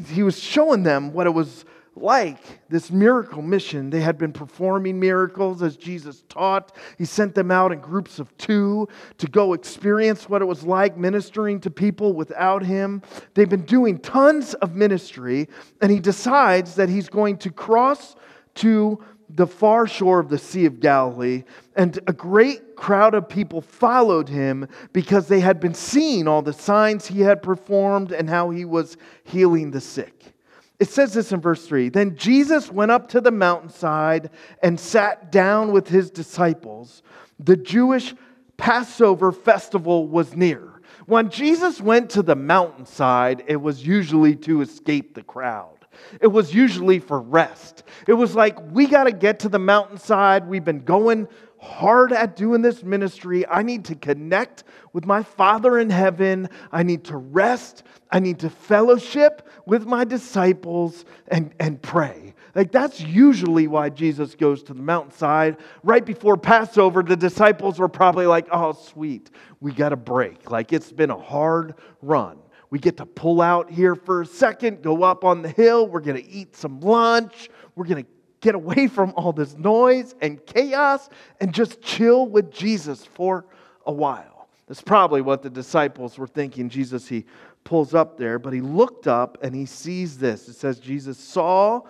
He 0.08 0.22
was 0.22 0.38
showing 0.38 0.82
them 0.82 1.12
what 1.12 1.26
it 1.26 1.30
was 1.30 1.64
like, 1.94 2.38
this 2.70 2.90
miracle 2.90 3.42
mission. 3.42 3.90
They 3.90 4.00
had 4.00 4.16
been 4.16 4.32
performing 4.32 4.98
miracles 4.98 5.62
as 5.62 5.76
Jesus 5.76 6.24
taught. 6.28 6.74
He 6.96 7.04
sent 7.04 7.34
them 7.34 7.50
out 7.50 7.70
in 7.70 7.80
groups 7.80 8.18
of 8.18 8.34
two 8.38 8.88
to 9.18 9.26
go 9.26 9.52
experience 9.52 10.28
what 10.28 10.40
it 10.40 10.46
was 10.46 10.62
like 10.62 10.96
ministering 10.96 11.60
to 11.60 11.70
people 11.70 12.14
without 12.14 12.62
him. 12.62 13.02
They've 13.34 13.48
been 13.48 13.66
doing 13.66 13.98
tons 13.98 14.54
of 14.54 14.74
ministry, 14.74 15.48
and 15.82 15.92
he 15.92 16.00
decides 16.00 16.74
that 16.76 16.88
he's 16.88 17.10
going 17.10 17.36
to 17.38 17.50
cross 17.50 18.16
to 18.54 19.02
the 19.34 19.46
far 19.46 19.86
shore 19.86 20.18
of 20.18 20.28
the 20.28 20.38
Sea 20.38 20.66
of 20.66 20.80
Galilee, 20.80 21.44
and 21.76 21.98
a 22.06 22.12
great 22.12 22.76
crowd 22.76 23.14
of 23.14 23.28
people 23.28 23.60
followed 23.60 24.28
him 24.28 24.68
because 24.92 25.28
they 25.28 25.40
had 25.40 25.60
been 25.60 25.74
seeing 25.74 26.28
all 26.28 26.42
the 26.42 26.52
signs 26.52 27.06
he 27.06 27.20
had 27.20 27.42
performed 27.42 28.12
and 28.12 28.28
how 28.28 28.50
he 28.50 28.64
was 28.64 28.96
healing 29.24 29.70
the 29.70 29.80
sick. 29.80 30.34
It 30.78 30.88
says 30.88 31.14
this 31.14 31.32
in 31.32 31.40
verse 31.40 31.66
3 31.66 31.88
Then 31.88 32.16
Jesus 32.16 32.70
went 32.70 32.90
up 32.90 33.08
to 33.10 33.20
the 33.20 33.30
mountainside 33.30 34.30
and 34.62 34.78
sat 34.78 35.30
down 35.30 35.72
with 35.72 35.88
his 35.88 36.10
disciples. 36.10 37.02
The 37.38 37.56
Jewish 37.56 38.14
Passover 38.56 39.32
festival 39.32 40.08
was 40.08 40.36
near. 40.36 40.80
When 41.06 41.30
Jesus 41.30 41.80
went 41.80 42.10
to 42.10 42.22
the 42.22 42.36
mountainside, 42.36 43.44
it 43.46 43.56
was 43.56 43.86
usually 43.86 44.36
to 44.36 44.60
escape 44.60 45.14
the 45.14 45.22
crowd. 45.22 45.81
It 46.20 46.28
was 46.28 46.54
usually 46.54 46.98
for 46.98 47.20
rest. 47.20 47.82
It 48.06 48.14
was 48.14 48.34
like, 48.34 48.58
we 48.72 48.86
got 48.86 49.04
to 49.04 49.12
get 49.12 49.40
to 49.40 49.48
the 49.48 49.58
mountainside. 49.58 50.46
We've 50.46 50.64
been 50.64 50.84
going 50.84 51.28
hard 51.58 52.12
at 52.12 52.34
doing 52.34 52.60
this 52.60 52.82
ministry. 52.82 53.46
I 53.46 53.62
need 53.62 53.84
to 53.84 53.94
connect 53.94 54.64
with 54.92 55.06
my 55.06 55.22
Father 55.22 55.78
in 55.78 55.90
heaven. 55.90 56.48
I 56.72 56.82
need 56.82 57.04
to 57.04 57.16
rest. 57.16 57.84
I 58.10 58.18
need 58.18 58.40
to 58.40 58.50
fellowship 58.50 59.48
with 59.64 59.86
my 59.86 60.04
disciples 60.04 61.04
and, 61.28 61.54
and 61.60 61.80
pray. 61.80 62.34
Like, 62.54 62.72
that's 62.72 63.00
usually 63.00 63.66
why 63.66 63.88
Jesus 63.88 64.34
goes 64.34 64.62
to 64.64 64.74
the 64.74 64.82
mountainside. 64.82 65.56
Right 65.82 66.04
before 66.04 66.36
Passover, 66.36 67.02
the 67.02 67.16
disciples 67.16 67.78
were 67.78 67.88
probably 67.88 68.26
like, 68.26 68.48
oh, 68.50 68.72
sweet, 68.72 69.30
we 69.60 69.72
got 69.72 69.92
a 69.92 69.96
break. 69.96 70.50
Like, 70.50 70.72
it's 70.72 70.92
been 70.92 71.10
a 71.10 71.18
hard 71.18 71.76
run. 72.02 72.41
We 72.72 72.78
get 72.78 72.96
to 72.96 73.04
pull 73.04 73.42
out 73.42 73.70
here 73.70 73.94
for 73.94 74.22
a 74.22 74.26
second, 74.26 74.80
go 74.80 75.02
up 75.02 75.24
on 75.26 75.42
the 75.42 75.50
hill. 75.50 75.86
We're 75.86 76.00
going 76.00 76.16
to 76.16 76.26
eat 76.26 76.56
some 76.56 76.80
lunch. 76.80 77.50
We're 77.76 77.84
going 77.84 78.02
to 78.02 78.10
get 78.40 78.54
away 78.54 78.86
from 78.86 79.12
all 79.14 79.34
this 79.34 79.58
noise 79.58 80.14
and 80.22 80.44
chaos 80.46 81.10
and 81.38 81.52
just 81.52 81.82
chill 81.82 82.26
with 82.26 82.50
Jesus 82.50 83.04
for 83.04 83.44
a 83.84 83.92
while. 83.92 84.48
That's 84.68 84.80
probably 84.80 85.20
what 85.20 85.42
the 85.42 85.50
disciples 85.50 86.16
were 86.16 86.26
thinking. 86.26 86.70
Jesus, 86.70 87.06
he 87.06 87.26
pulls 87.62 87.92
up 87.92 88.16
there, 88.16 88.38
but 88.38 88.54
he 88.54 88.62
looked 88.62 89.06
up 89.06 89.36
and 89.42 89.54
he 89.54 89.66
sees 89.66 90.16
this. 90.16 90.48
It 90.48 90.54
says, 90.54 90.78
Jesus 90.78 91.18
saw 91.18 91.82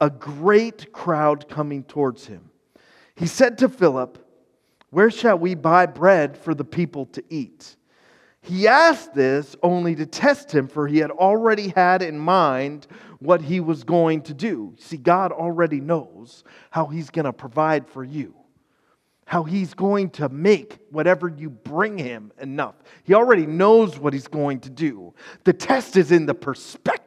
a 0.00 0.10
great 0.10 0.90
crowd 0.90 1.48
coming 1.48 1.84
towards 1.84 2.26
him. 2.26 2.50
He 3.14 3.28
said 3.28 3.56
to 3.58 3.68
Philip, 3.68 4.18
Where 4.90 5.12
shall 5.12 5.38
we 5.38 5.54
buy 5.54 5.86
bread 5.86 6.36
for 6.36 6.56
the 6.56 6.64
people 6.64 7.06
to 7.06 7.22
eat? 7.30 7.76
He 8.44 8.68
asked 8.68 9.14
this 9.14 9.56
only 9.62 9.94
to 9.94 10.04
test 10.04 10.54
him, 10.54 10.68
for 10.68 10.86
he 10.86 10.98
had 10.98 11.10
already 11.10 11.68
had 11.68 12.02
in 12.02 12.18
mind 12.18 12.86
what 13.18 13.40
he 13.40 13.58
was 13.58 13.84
going 13.84 14.20
to 14.22 14.34
do. 14.34 14.74
See, 14.78 14.98
God 14.98 15.32
already 15.32 15.80
knows 15.80 16.44
how 16.70 16.84
he's 16.86 17.08
going 17.08 17.24
to 17.24 17.32
provide 17.32 17.88
for 17.88 18.04
you, 18.04 18.34
how 19.26 19.44
he's 19.44 19.72
going 19.72 20.10
to 20.10 20.28
make 20.28 20.78
whatever 20.90 21.28
you 21.28 21.48
bring 21.48 21.96
him 21.96 22.32
enough. 22.38 22.74
He 23.04 23.14
already 23.14 23.46
knows 23.46 23.98
what 23.98 24.12
he's 24.12 24.28
going 24.28 24.60
to 24.60 24.70
do. 24.70 25.14
The 25.44 25.54
test 25.54 25.96
is 25.96 26.12
in 26.12 26.26
the 26.26 26.34
perspective. 26.34 27.03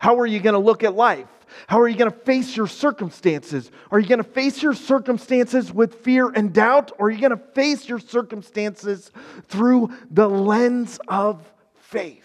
How 0.00 0.18
are 0.18 0.26
you 0.26 0.40
going 0.40 0.54
to 0.54 0.58
look 0.58 0.84
at 0.84 0.94
life? 0.94 1.28
How 1.66 1.80
are 1.80 1.88
you 1.88 1.96
going 1.96 2.10
to 2.10 2.16
face 2.16 2.56
your 2.56 2.66
circumstances? 2.66 3.70
Are 3.90 3.98
you 3.98 4.08
going 4.08 4.22
to 4.22 4.24
face 4.24 4.62
your 4.62 4.74
circumstances 4.74 5.72
with 5.72 5.96
fear 5.96 6.28
and 6.28 6.52
doubt? 6.52 6.92
Or 6.98 7.06
are 7.06 7.10
you 7.10 7.20
going 7.20 7.30
to 7.30 7.44
face 7.54 7.88
your 7.88 7.98
circumstances 7.98 9.10
through 9.44 9.92
the 10.10 10.28
lens 10.28 10.98
of 11.08 11.44
faith? 11.76 12.24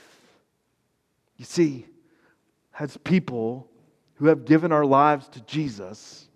You 1.37 1.45
see, 1.45 1.85
as 2.79 2.97
people 2.97 3.69
who 4.15 4.27
have 4.27 4.45
given 4.45 4.71
our 4.71 4.85
lives 4.85 5.27
to 5.29 5.41
Jesus, 5.41 6.27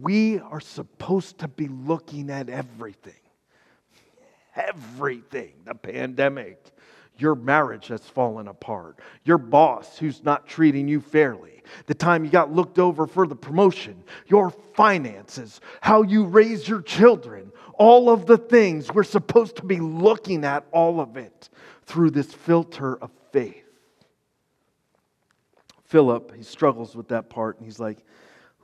we 0.00 0.38
are 0.38 0.60
supposed 0.60 1.38
to 1.38 1.48
be 1.48 1.68
looking 1.68 2.30
at 2.30 2.48
everything. 2.48 3.14
Everything. 4.54 5.52
The 5.64 5.74
pandemic, 5.74 6.70
your 7.20 7.34
marriage 7.34 7.88
that's 7.88 8.08
fallen 8.08 8.48
apart, 8.48 8.98
your 9.24 9.38
boss 9.38 9.98
who's 9.98 10.24
not 10.24 10.46
treating 10.46 10.88
you 10.88 11.00
fairly, 11.00 11.62
the 11.86 11.94
time 11.94 12.24
you 12.24 12.30
got 12.30 12.52
looked 12.52 12.78
over 12.78 13.06
for 13.06 13.26
the 13.26 13.36
promotion, 13.36 14.02
your 14.26 14.50
finances, 14.50 15.60
how 15.80 16.02
you 16.02 16.24
raise 16.24 16.68
your 16.68 16.82
children, 16.82 17.52
all 17.74 18.10
of 18.10 18.26
the 18.26 18.38
things 18.38 18.92
we're 18.92 19.04
supposed 19.04 19.56
to 19.56 19.64
be 19.64 19.80
looking 19.80 20.44
at 20.44 20.64
all 20.72 21.00
of 21.00 21.16
it 21.16 21.48
through 21.84 22.10
this 22.10 22.32
filter 22.32 22.96
of 22.96 23.10
faith. 23.32 23.64
Philip, 25.84 26.34
he 26.36 26.42
struggles 26.42 26.94
with 26.94 27.08
that 27.08 27.28
part 27.28 27.56
and 27.56 27.66
he's 27.66 27.80
like, 27.80 27.98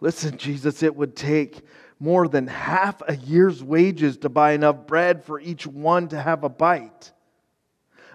Listen, 0.00 0.36
Jesus, 0.36 0.82
it 0.82 0.94
would 0.94 1.16
take 1.16 1.62
more 1.98 2.28
than 2.28 2.46
half 2.46 3.00
a 3.08 3.16
year's 3.16 3.62
wages 3.62 4.18
to 4.18 4.28
buy 4.28 4.52
enough 4.52 4.86
bread 4.86 5.25
for 5.25 5.40
each 5.40 5.66
one 5.66 6.08
to 6.08 6.20
have 6.20 6.44
a 6.44 6.48
bite. 6.48 7.12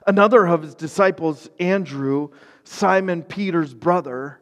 Another 0.08 0.46
of 0.46 0.63
his 0.63 0.75
disciples, 0.75 1.50
Andrew, 1.60 2.29
Simon 2.63 3.24
Peter's 3.24 3.74
brother, 3.74 4.39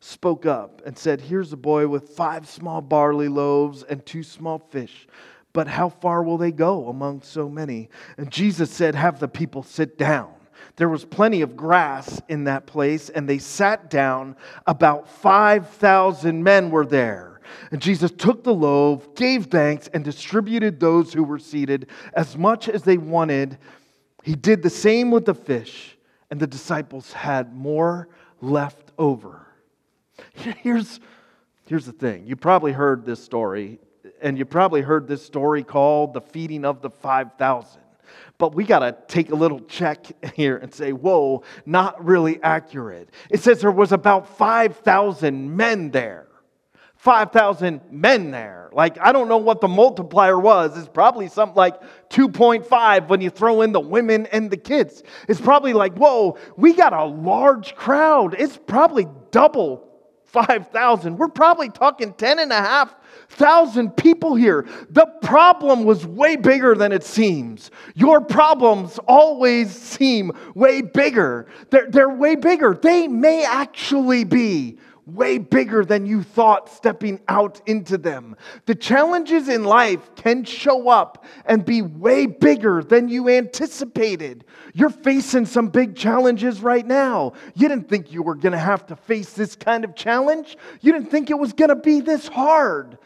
spoke 0.00 0.46
up 0.46 0.82
and 0.86 0.96
said, 0.96 1.20
Here's 1.20 1.52
a 1.52 1.56
boy 1.56 1.88
with 1.88 2.10
five 2.10 2.48
small 2.48 2.80
barley 2.80 3.28
loaves 3.28 3.82
and 3.82 4.04
two 4.04 4.22
small 4.22 4.58
fish. 4.58 5.06
But 5.52 5.66
how 5.66 5.88
far 5.88 6.22
will 6.22 6.38
they 6.38 6.52
go 6.52 6.88
among 6.88 7.22
so 7.22 7.48
many? 7.48 7.88
And 8.16 8.30
Jesus 8.30 8.70
said, 8.70 8.94
Have 8.94 9.18
the 9.18 9.28
people 9.28 9.62
sit 9.62 9.98
down. 9.98 10.32
There 10.76 10.88
was 10.88 11.04
plenty 11.04 11.40
of 11.42 11.56
grass 11.56 12.20
in 12.28 12.44
that 12.44 12.66
place, 12.66 13.08
and 13.08 13.28
they 13.28 13.38
sat 13.38 13.90
down. 13.90 14.36
About 14.66 15.08
5,000 15.08 16.42
men 16.42 16.70
were 16.70 16.86
there. 16.86 17.40
And 17.70 17.80
Jesus 17.80 18.10
took 18.10 18.44
the 18.44 18.54
loaf, 18.54 19.14
gave 19.14 19.46
thanks, 19.46 19.88
and 19.92 20.04
distributed 20.04 20.78
those 20.78 21.12
who 21.12 21.24
were 21.24 21.38
seated 21.38 21.88
as 22.12 22.36
much 22.36 22.68
as 22.68 22.82
they 22.82 22.98
wanted. 22.98 23.58
He 24.22 24.34
did 24.34 24.62
the 24.62 24.70
same 24.70 25.10
with 25.10 25.24
the 25.24 25.34
fish, 25.34 25.96
and 26.30 26.38
the 26.40 26.46
disciples 26.46 27.12
had 27.12 27.54
more 27.54 28.08
left 28.40 28.92
over. 28.98 29.46
Here's, 30.34 31.00
here's 31.66 31.86
the 31.86 31.92
thing 31.92 32.26
you 32.26 32.34
probably 32.34 32.72
heard 32.72 33.04
this 33.06 33.22
story, 33.22 33.78
and 34.20 34.36
you 34.36 34.44
probably 34.44 34.80
heard 34.80 35.06
this 35.06 35.24
story 35.24 35.62
called 35.62 36.12
the 36.12 36.20
feeding 36.20 36.64
of 36.64 36.82
the 36.82 36.90
5,000. 36.90 37.80
But 38.38 38.54
we 38.54 38.64
got 38.64 38.80
to 38.80 38.96
take 39.06 39.30
a 39.30 39.34
little 39.34 39.60
check 39.60 40.06
here 40.34 40.56
and 40.56 40.72
say, 40.72 40.92
whoa, 40.92 41.42
not 41.66 42.04
really 42.04 42.42
accurate. 42.42 43.10
It 43.30 43.40
says 43.40 43.60
there 43.60 43.70
was 43.70 43.92
about 43.92 44.36
5,000 44.36 45.56
men 45.56 45.90
there. 45.90 46.27
5,000 46.98 47.80
men 47.92 48.32
there. 48.32 48.70
Like, 48.72 48.98
I 48.98 49.12
don't 49.12 49.28
know 49.28 49.38
what 49.38 49.60
the 49.60 49.68
multiplier 49.68 50.38
was. 50.38 50.76
It's 50.76 50.88
probably 50.88 51.28
something 51.28 51.56
like 51.56 51.80
2.5 52.10 53.08
when 53.08 53.20
you 53.20 53.30
throw 53.30 53.62
in 53.62 53.70
the 53.70 53.80
women 53.80 54.26
and 54.26 54.50
the 54.50 54.56
kids. 54.56 55.04
It's 55.28 55.40
probably 55.40 55.72
like, 55.72 55.96
whoa, 55.96 56.36
we 56.56 56.72
got 56.72 56.92
a 56.92 57.04
large 57.04 57.76
crowd. 57.76 58.34
It's 58.36 58.58
probably 58.58 59.06
double 59.30 59.88
5,000. 60.24 61.16
We're 61.16 61.28
probably 61.28 61.68
talking 61.70 62.12
10 62.14 62.40
and 62.40 62.52
a 62.52 62.56
half 62.56 62.96
thousand 63.30 63.96
people 63.96 64.34
here. 64.34 64.66
The 64.90 65.06
problem 65.22 65.84
was 65.84 66.04
way 66.04 66.34
bigger 66.34 66.74
than 66.74 66.92
it 66.92 67.04
seems. 67.04 67.70
Your 67.94 68.20
problems 68.20 68.98
always 69.06 69.70
seem 69.70 70.32
way 70.54 70.82
bigger. 70.82 71.46
They're, 71.70 71.88
they're 71.88 72.08
way 72.08 72.34
bigger. 72.34 72.78
They 72.80 73.06
may 73.06 73.44
actually 73.44 74.24
be 74.24 74.78
way 75.14 75.38
bigger 75.38 75.84
than 75.84 76.06
you 76.06 76.22
thought 76.22 76.68
stepping 76.68 77.20
out 77.28 77.60
into 77.66 77.98
them. 77.98 78.36
The 78.66 78.74
challenges 78.74 79.48
in 79.48 79.64
life 79.64 80.14
can 80.14 80.44
show 80.44 80.88
up 80.88 81.24
and 81.44 81.64
be 81.64 81.82
way 81.82 82.26
bigger 82.26 82.82
than 82.82 83.08
you 83.08 83.28
anticipated. 83.28 84.44
You're 84.74 84.90
facing 84.90 85.46
some 85.46 85.68
big 85.68 85.96
challenges 85.96 86.60
right 86.60 86.86
now. 86.86 87.32
You 87.54 87.68
didn't 87.68 87.88
think 87.88 88.12
you 88.12 88.22
were 88.22 88.34
going 88.34 88.52
to 88.52 88.58
have 88.58 88.86
to 88.86 88.96
face 88.96 89.32
this 89.32 89.56
kind 89.56 89.84
of 89.84 89.94
challenge, 89.94 90.56
you 90.80 90.92
didn't 90.92 91.10
think 91.10 91.30
it 91.30 91.38
was 91.38 91.52
going 91.52 91.70
to 91.70 91.76
be 91.76 92.00
this 92.00 92.28
hard 92.28 92.98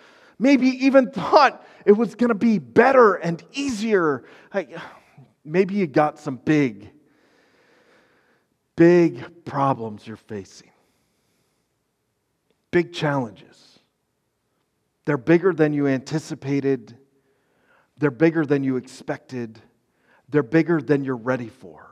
maybe 0.42 0.66
even 0.84 1.10
thought 1.12 1.64
it 1.86 1.92
was 1.92 2.14
going 2.14 2.28
to 2.28 2.34
be 2.34 2.58
better 2.58 3.14
and 3.14 3.42
easier. 3.52 4.24
Maybe 5.44 5.74
you 5.74 5.86
got 5.86 6.18
some 6.18 6.36
big, 6.36 6.90
big 8.76 9.44
problems 9.44 10.06
you're 10.06 10.16
facing, 10.16 10.71
big 12.72 12.92
challenges. 12.92 13.78
They're 15.04 15.16
bigger 15.16 15.52
than 15.52 15.72
you 15.72 15.86
anticipated, 15.86 16.96
they're 17.98 18.10
bigger 18.10 18.44
than 18.44 18.64
you 18.64 18.76
expected, 18.76 19.60
they're 20.28 20.42
bigger 20.42 20.82
than 20.82 21.04
you're 21.04 21.14
ready 21.14 21.48
for. 21.48 21.86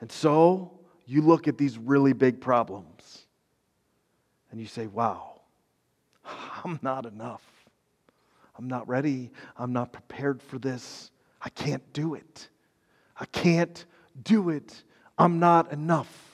And 0.00 0.10
so 0.10 0.80
you 1.06 1.22
look 1.22 1.46
at 1.46 1.58
these 1.58 1.78
really 1.78 2.12
big 2.12 2.40
problems 2.40 3.26
and 4.50 4.58
you 4.58 4.66
say, 4.66 4.88
wow, 4.88 5.42
I'm 6.64 6.80
not 6.82 7.06
enough. 7.06 7.42
I'm 8.58 8.68
not 8.68 8.86
ready. 8.88 9.30
I'm 9.56 9.72
not 9.72 9.92
prepared 9.92 10.42
for 10.42 10.58
this. 10.58 11.10
I 11.40 11.48
can't 11.50 11.82
do 11.92 12.14
it. 12.14 12.48
I 13.18 13.24
can't 13.26 13.84
do 14.22 14.50
it. 14.50 14.82
I'm 15.18 15.38
not 15.38 15.72
enough. 15.72 16.31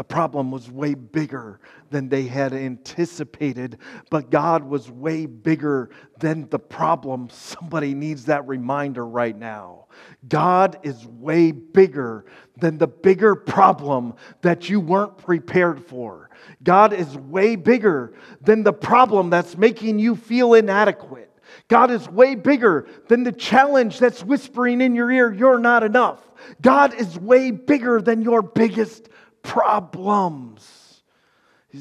The 0.00 0.04
problem 0.04 0.50
was 0.50 0.70
way 0.70 0.94
bigger 0.94 1.60
than 1.90 2.08
they 2.08 2.22
had 2.22 2.54
anticipated, 2.54 3.76
but 4.08 4.30
God 4.30 4.64
was 4.64 4.90
way 4.90 5.26
bigger 5.26 5.90
than 6.18 6.48
the 6.48 6.58
problem. 6.58 7.28
Somebody 7.30 7.92
needs 7.92 8.24
that 8.24 8.48
reminder 8.48 9.06
right 9.06 9.36
now. 9.36 9.88
God 10.26 10.78
is 10.84 11.06
way 11.06 11.52
bigger 11.52 12.24
than 12.56 12.78
the 12.78 12.86
bigger 12.86 13.34
problem 13.34 14.14
that 14.40 14.70
you 14.70 14.80
weren't 14.80 15.18
prepared 15.18 15.84
for. 15.84 16.30
God 16.62 16.94
is 16.94 17.18
way 17.18 17.54
bigger 17.56 18.14
than 18.40 18.62
the 18.62 18.72
problem 18.72 19.28
that's 19.28 19.58
making 19.58 19.98
you 19.98 20.16
feel 20.16 20.54
inadequate. 20.54 21.30
God 21.68 21.90
is 21.90 22.08
way 22.08 22.36
bigger 22.36 22.88
than 23.08 23.22
the 23.22 23.32
challenge 23.32 23.98
that's 23.98 24.24
whispering 24.24 24.80
in 24.80 24.94
your 24.94 25.10
ear, 25.10 25.30
you're 25.30 25.58
not 25.58 25.82
enough. 25.82 26.22
God 26.62 26.94
is 26.94 27.18
way 27.18 27.50
bigger 27.50 28.00
than 28.00 28.22
your 28.22 28.40
biggest 28.40 29.10
problems. 29.42 31.02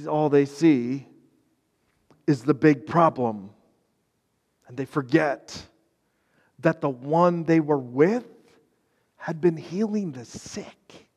All 0.08 0.30
they 0.30 0.46
see 0.46 1.08
is 2.28 2.44
the 2.44 2.54
big 2.54 2.86
problem. 2.86 3.50
And 4.68 4.78
they 4.78 4.86
forget 4.86 5.66
that 6.60 6.82
the 6.82 6.90
one 6.90 7.44
they 7.44 7.60
were 7.60 7.78
with 7.78 8.26
had 9.18 9.42
been 9.42 9.58
healing 9.58 10.12
the 10.12 10.26
sick. 10.26 11.08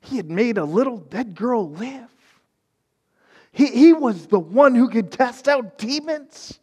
He 0.00 0.16
had 0.16 0.30
made 0.30 0.58
a 0.58 0.64
little 0.64 0.98
dead 0.98 1.34
girl 1.34 1.70
live. 1.70 2.08
He, 3.52 3.66
he 3.66 3.92
was 3.92 4.26
the 4.26 4.38
one 4.38 4.74
who 4.74 4.88
could 4.88 5.10
cast 5.10 5.48
out 5.48 5.78
demons. 5.78 6.60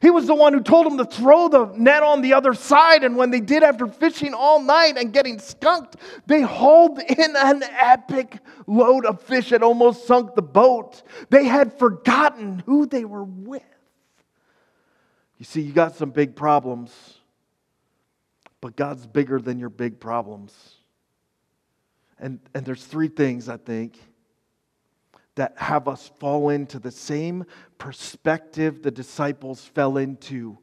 He 0.00 0.08
was 0.08 0.26
the 0.26 0.34
one 0.34 0.54
who 0.54 0.62
told 0.62 0.86
them 0.86 0.96
to 0.96 1.04
throw 1.04 1.48
the 1.48 1.66
net 1.76 2.02
on 2.02 2.22
the 2.22 2.32
other 2.32 2.54
side. 2.54 3.04
And 3.04 3.16
when 3.16 3.30
they 3.30 3.40
did, 3.40 3.62
after 3.62 3.86
fishing 3.86 4.32
all 4.32 4.62
night 4.62 4.96
and 4.96 5.12
getting 5.12 5.38
skunked, 5.38 5.96
they 6.26 6.40
hauled 6.40 6.98
in 6.98 7.36
an 7.36 7.62
epic 7.62 8.38
load 8.66 9.04
of 9.04 9.20
fish 9.20 9.50
that 9.50 9.62
almost 9.62 10.06
sunk 10.06 10.34
the 10.34 10.42
boat. 10.42 11.02
They 11.28 11.44
had 11.44 11.78
forgotten 11.78 12.62
who 12.64 12.86
they 12.86 13.04
were 13.04 13.24
with. 13.24 13.62
You 15.36 15.44
see, 15.44 15.60
you 15.60 15.72
got 15.72 15.96
some 15.96 16.10
big 16.10 16.34
problems, 16.34 17.18
but 18.62 18.76
God's 18.76 19.06
bigger 19.06 19.38
than 19.38 19.58
your 19.58 19.70
big 19.70 20.00
problems. 20.00 20.76
And, 22.18 22.40
and 22.54 22.64
there's 22.64 22.84
three 22.84 23.08
things, 23.08 23.50
I 23.50 23.58
think, 23.58 23.98
that 25.36 25.56
have 25.56 25.88
us 25.88 26.10
fall 26.18 26.50
into 26.50 26.78
the 26.78 26.90
same 26.90 27.44
perspective 27.78 28.82
the 28.82 28.90
disciples 28.90 29.64
fell 29.64 29.96
into 29.96 30.58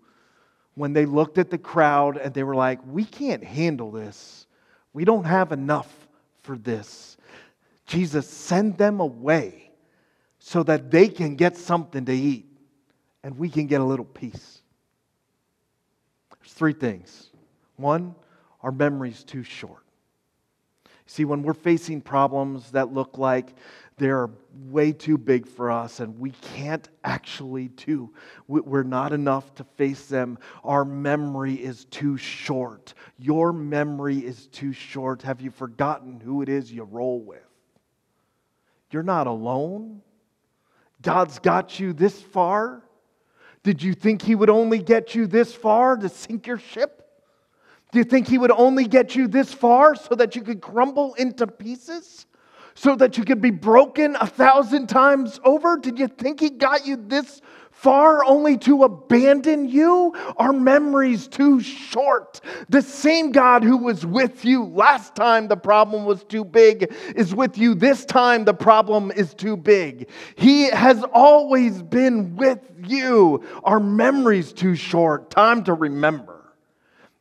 when 0.76 0.94
they 0.94 1.06
looked 1.06 1.38
at 1.40 1.50
the 1.50 1.58
crowd 1.58 2.18
and 2.18 2.34
they 2.34 2.44
were 2.44 2.56
like, 2.56 2.80
We 2.86 3.04
can't 3.04 3.44
handle 3.44 3.92
this. 3.92 4.46
We 4.94 5.06
don't 5.06 5.26
have 5.26 5.52
enough 5.52 6.08
for 6.42 6.58
this. 6.58 7.18
Jesus, 7.86 8.30
send 8.30 8.78
them 8.78 9.00
away 9.00 9.72
so 10.40 10.64
that 10.64 10.92
they 10.92 11.08
can 11.08 11.36
get 11.36 11.58
something 11.58 12.06
to 12.06 12.14
eat 12.14 12.46
and 13.24 13.38
we 13.38 13.50
can 13.50 13.68
get 13.68 13.82
a 13.82 13.84
little 13.84 14.06
peace. 14.06 14.62
There's 16.40 16.54
three 16.54 16.74
things. 16.74 17.32
One, 17.76 18.16
our 18.62 18.72
memory's 18.72 19.24
too 19.24 19.44
short. 19.44 19.84
See, 21.06 21.26
when 21.26 21.42
we're 21.42 21.54
facing 21.54 22.02
problems 22.02 22.72
that 22.72 22.94
look 22.94 23.18
like 23.18 23.56
they're 23.98 24.30
way 24.70 24.92
too 24.92 25.18
big 25.18 25.48
for 25.48 25.72
us 25.72 26.00
and 26.00 26.20
we 26.20 26.32
can't 26.32 26.88
actually 27.04 27.70
do. 27.70 28.14
We're 28.48 28.84
not 28.84 29.12
enough 29.12 29.54
to 29.56 29.64
face 29.64 30.06
them. 30.06 30.38
Our 30.64 30.86
memory 30.86 31.56
is 31.56 31.86
too 31.86 32.16
short. 32.16 32.94
Your 33.18 33.52
memory 33.52 34.20
is 34.20 34.48
too 34.48 34.72
short. 34.72 35.24
Have 35.24 35.42
you 35.42 35.50
forgotten 35.50 36.20
who 36.20 36.44
it 36.44 36.50
is 36.50 36.72
you 36.72 36.84
roll 36.84 37.20
with? 37.20 37.42
You're 38.92 39.04
not 39.04 39.26
alone. 39.26 40.02
God's 41.02 41.40
got 41.40 41.80
you 41.80 41.92
this 41.94 42.22
far. 42.22 42.84
Did 43.64 43.82
you 43.82 43.94
think 43.94 44.22
He 44.22 44.36
would 44.36 44.50
only 44.50 44.80
get 44.80 45.16
you 45.16 45.28
this 45.28 45.54
far 45.54 45.98
to 45.98 46.08
sink 46.08 46.48
your 46.48 46.60
ship? 46.60 47.04
Do 47.92 48.00
you 48.00 48.06
think 48.06 48.28
He 48.28 48.38
would 48.38 48.52
only 48.52 48.88
get 48.88 49.16
you 49.16 49.28
this 49.28 49.54
far 49.54 49.96
so 49.96 50.16
that 50.16 50.36
you 50.36 50.42
could 50.44 50.62
crumble 50.62 51.16
into 51.16 51.48
pieces? 51.48 52.28
So 52.78 52.96
that 52.98 53.18
you 53.18 53.26
could 53.26 53.42
be 53.42 53.50
broken 53.50 54.16
a 54.22 54.28
thousand 54.28 54.86
times 54.86 55.40
over? 55.44 55.78
Did 55.78 55.98
you 55.98 56.08
think 56.08 56.40
He 56.40 56.52
got 56.52 56.86
you 56.86 56.96
this 56.96 57.42
far 57.72 58.24
only 58.24 58.56
to 58.60 58.84
abandon 58.84 59.68
you? 59.68 60.14
Our 60.38 60.54
memory's 60.54 61.28
too 61.28 61.60
short. 61.60 62.40
The 62.70 62.84
same 62.84 63.32
God 63.32 63.64
who 63.64 63.78
was 63.78 64.06
with 64.06 64.46
you 64.46 64.64
last 64.64 65.16
time 65.16 65.48
the 65.48 65.58
problem 65.58 66.06
was 66.06 66.24
too 66.24 66.46
big 66.46 66.94
is 67.16 67.34
with 67.34 67.58
you 67.58 67.74
this 67.74 68.06
time 68.06 68.46
the 68.46 68.54
problem 68.54 69.10
is 69.10 69.34
too 69.34 69.58
big. 69.58 70.08
He 70.36 70.70
has 70.70 71.04
always 71.12 71.82
been 71.82 72.36
with 72.36 72.60
you. 72.86 73.44
Our 73.64 73.80
memory's 73.80 74.54
too 74.54 74.76
short. 74.76 75.32
Time 75.32 75.64
to 75.64 75.74
remember. 75.74 76.46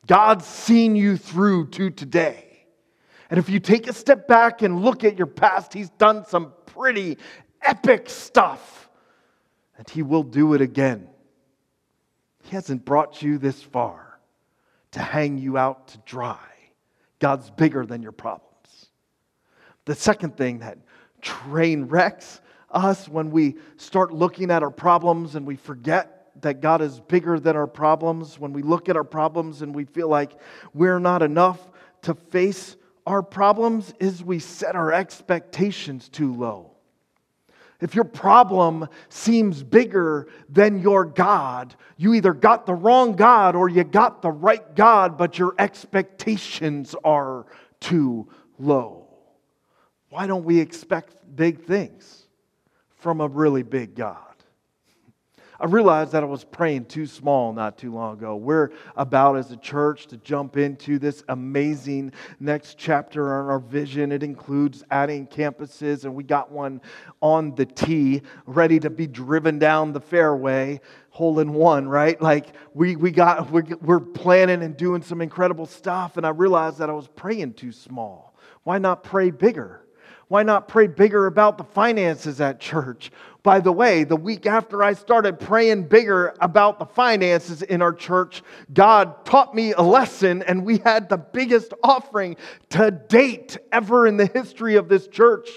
God's 0.07 0.45
seen 0.45 0.97
you 0.97 1.17
through 1.17 1.69
to 1.71 1.89
today. 1.89 2.46
And 3.31 3.39
if 3.39 3.49
you 3.49 3.61
take 3.61 3.89
a 3.89 3.93
step 3.93 4.29
back 4.29 4.63
and 4.63 4.83
look 4.83 5.05
at 5.05 5.17
your 5.17 5.27
past, 5.27 5.73
He's 5.73 5.91
done 5.91 6.25
some 6.27 6.53
pretty 6.67 7.19
epic 7.63 8.09
stuff 8.09 8.89
and 9.77 9.89
He 9.89 10.03
will 10.03 10.23
do 10.23 10.55
it 10.55 10.61
again. 10.61 11.09
He 12.45 12.55
hasn't 12.55 12.85
brought 12.85 13.23
you 13.23 13.39
this 13.39 13.61
far 13.63 14.21
to 14.93 15.01
hang 15.01 15.39
you 15.39 15.59
out 15.59 15.89
to 15.89 15.99
dry. 16.07 16.39
God's 17.19 17.51
bigger 17.51 17.85
than 17.85 18.03
your 18.03 18.13
problems. 18.13 18.47
The 19.85 19.95
second 19.95 20.37
thing 20.37 20.61
that 20.61 20.79
train 21.21 21.85
wrecks 21.87 22.41
us 22.71 23.09
when 23.09 23.31
we 23.31 23.57
start 23.77 24.13
looking 24.13 24.51
at 24.51 24.63
our 24.63 24.71
problems 24.71 25.35
and 25.35 25.47
we 25.47 25.57
forget 25.57 26.33
that 26.43 26.61
God 26.61 26.83
is 26.83 27.01
bigger 27.01 27.41
than 27.41 27.57
our 27.57 27.67
problems, 27.67 28.39
when 28.39 28.53
we 28.53 28.63
look 28.63 28.89
at 28.89 28.97
our 28.97 29.05
problems 29.05 29.63
and 29.63 29.75
we 29.75 29.85
feel 29.85 30.09
like 30.09 30.39
we're 30.75 30.99
not 30.99 31.23
enough 31.23 31.71
to 32.03 32.15
face 32.15 32.77
our 33.07 33.23
problems, 33.23 33.95
is 34.01 34.25
we 34.25 34.39
set 34.39 34.75
our 34.75 34.93
expectations 34.93 36.09
too 36.09 36.35
low. 36.35 36.73
If 37.81 37.95
your 37.95 38.05
problem 38.05 38.89
seems 39.11 39.63
bigger 39.63 40.29
than 40.49 40.81
your 40.81 41.05
God, 41.05 41.75
you 41.99 42.15
either 42.15 42.33
got 42.33 42.65
the 42.67 42.75
wrong 42.75 43.13
God 43.13 43.55
or 43.55 43.69
you 43.69 43.85
got 43.85 44.23
the 44.23 44.31
right 44.31 44.75
God, 44.75 45.19
but 45.19 45.39
your 45.39 45.55
expectations 45.59 46.95
are 47.05 47.47
too 47.81 48.29
low. 48.59 49.07
Why 50.09 50.27
don't 50.27 50.45
we 50.45 50.59
expect 50.59 51.15
big 51.37 51.65
things 51.65 52.27
from 52.97 53.21
a 53.21 53.29
really 53.29 53.63
big 53.63 53.95
God? 53.95 54.36
I 55.59 55.67
realized 55.67 56.13
that 56.13 56.23
I 56.23 56.27
was 56.27 56.45
praying 56.45 56.87
too 56.87 57.07
small 57.07 57.53
not 57.53 57.79
too 57.79 57.93
long 57.93 58.15
ago. 58.15 58.37
We're 58.37 58.71
about 58.95 59.37
as 59.37 59.51
a 59.51 59.57
church 59.57 60.07
to 60.09 60.19
jump 60.19 60.57
into 60.57 60.99
this 60.99 61.23
amazing 61.29 62.13
next 62.41 62.77
chapter 62.77 63.33
on 63.33 63.49
our 63.49 63.59
vision. 63.59 64.13
It 64.13 64.23
includes 64.23 64.85
adding 64.91 65.27
campuses, 65.27 66.05
and 66.05 66.15
we 66.15 66.25
got 66.25 66.53
one 66.53 66.83
on 67.23 67.55
the 67.55 67.65
tee, 67.65 68.23
ready 68.45 68.79
to 68.81 68.91
be 68.91 69.07
driven 69.07 69.59
down 69.59 69.93
the 69.93 70.01
fairway, 70.01 70.81
hole 71.09 71.41
in 71.41 71.55
one, 71.55 71.89
right? 71.89 72.21
Like 72.21 72.49
we, 72.75 72.97
we 72.97 73.11
got, 73.11 73.51
we're, 73.51 73.65
we're 73.81 74.01
planning 74.01 74.63
and 74.63 74.77
doing 74.77 75.01
some 75.01 75.23
incredible 75.23 75.67
stuff, 75.67 76.19
and 76.19 76.27
I 76.27 76.31
realized 76.31 76.79
that 76.79 76.91
I 76.91 76.93
was 76.93 77.09
praying 77.09 77.55
too 77.55 77.73
small. 77.73 78.37
Why 78.65 78.77
not 78.79 79.03
pray 79.03 79.31
bigger? 79.31 79.86
Why 80.29 80.43
not 80.43 80.67
pray 80.67 80.89
bigger 80.89 81.27
about 81.27 81.57
the 81.57 81.65
finances 81.65 82.41
at 82.41 82.59
church? 82.59 83.13
By 83.45 83.61
the 83.61 83.71
way, 83.71 84.03
the 84.03 84.17
week 84.17 84.45
after 84.45 84.83
I 84.83 84.95
started 84.95 85.39
praying 85.39 85.85
bigger 85.85 86.35
about 86.41 86.81
the 86.81 86.87
finances 86.87 87.63
in 87.63 87.81
our 87.81 87.93
church, 87.93 88.43
God 88.73 89.25
taught 89.25 89.55
me 89.55 89.73
a 89.73 89.83
lesson, 89.83 90.43
and 90.43 90.65
we 90.65 90.79
had 90.79 91.09
the 91.09 91.17
biggest 91.17 91.73
offering 91.81 92.37
to 92.71 92.91
date 92.91 93.57
ever 93.71 94.05
in 94.07 94.17
the 94.17 94.27
history 94.27 94.75
of 94.75 94.89
this 94.89 95.07
church. 95.07 95.49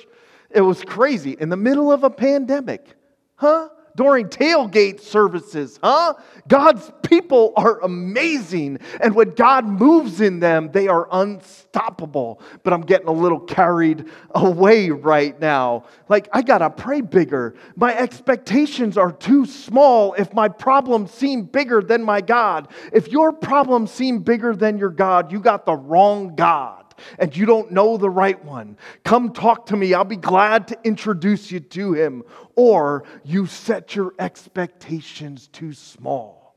It 0.52 0.62
was 0.62 0.84
crazy 0.84 1.36
in 1.40 1.50
the 1.50 1.58
middle 1.58 1.92
of 1.92 2.04
a 2.04 2.10
pandemic. 2.12 2.96
Huh? 3.38 3.70
During 4.00 4.30
tailgate 4.30 5.02
services, 5.02 5.78
huh? 5.84 6.14
God's 6.48 6.90
people 7.04 7.52
are 7.58 7.82
amazing. 7.82 8.80
And 9.02 9.14
when 9.14 9.32
God 9.32 9.66
moves 9.66 10.22
in 10.22 10.40
them, 10.40 10.72
they 10.72 10.88
are 10.88 11.10
unstoppable. 11.12 12.42
But 12.64 12.72
I'm 12.72 12.84
getting 12.84 13.10
a 13.10 13.12
little 13.12 13.42
carried 13.42 14.06
away 14.34 14.90
right 14.90 15.38
now. 15.42 15.84
Like, 16.08 16.30
I 16.32 16.44
got 16.44 16.60
to 16.60 16.70
pray 16.70 17.02
bigger. 17.02 17.56
My 17.76 17.94
expectations 17.94 18.98
are 18.98 19.12
too 19.12 19.46
small 19.46 20.14
if 20.14 20.34
my 20.34 20.48
problems 20.48 21.12
seem 21.12 21.44
bigger 21.44 21.82
than 21.82 22.02
my 22.02 22.22
God. 22.22 22.70
If 22.94 23.10
your 23.10 23.34
problems 23.34 23.92
seem 23.92 24.20
bigger 24.20 24.56
than 24.56 24.78
your 24.78 24.92
God, 24.92 25.30
you 25.30 25.42
got 25.42 25.66
the 25.66 25.76
wrong 25.76 26.38
God 26.38 26.86
and 27.18 27.36
you 27.36 27.46
don't 27.46 27.72
know 27.72 27.98
the 27.98 28.10
right 28.10 28.44
one, 28.44 28.78
come 29.04 29.32
talk 29.32 29.68
to 29.68 29.78
me. 29.78 29.94
I'll 29.94 30.04
be 30.04 30.16
glad 30.16 30.68
to 30.70 30.78
introduce 30.84 31.52
you 31.52 31.60
to 31.60 31.94
him. 31.94 32.24
Or 32.56 33.04
you 33.24 33.46
set 33.46 33.96
your 33.96 34.14
expectations 34.20 35.48
too 35.48 35.74
small 35.74 36.56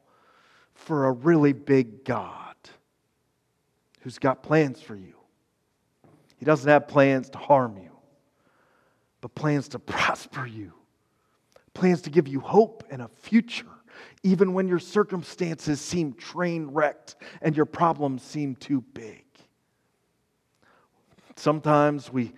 for 0.75 1.07
a 1.07 1.13
really 1.13 1.53
big 1.53 2.05
God 2.05 2.57
who's 4.01 4.19
got 4.19 4.43
plans 4.43 4.81
for 4.81 4.97
you. 4.97 5.15
He 6.37 6.45
doesn't 6.45 6.69
have 6.69 6.89
plans 6.89 7.31
to 7.31 7.39
harm 7.39 7.79
you, 7.79 7.93
but 9.21 9.35
plans 9.35 9.69
to 9.69 9.79
prosper 9.79 10.45
you, 10.45 10.73
plans 11.73 12.03
to 12.03 12.11
give 12.11 12.27
you 12.27 12.41
hope 12.41 12.85
and 12.91 13.01
a 13.01 13.09
future 13.09 13.67
even 14.23 14.55
when 14.55 14.69
your 14.69 14.79
circumstances 14.79 15.81
seem 15.81 16.15
train 16.15 16.67
wrecked 16.67 17.17
and 17.41 17.57
your 17.57 17.67
problems 17.67 18.23
seem 18.23 18.55
too 18.57 18.81
big. 18.95 19.25
Sometimes 21.37 22.13
we, 22.13 22.33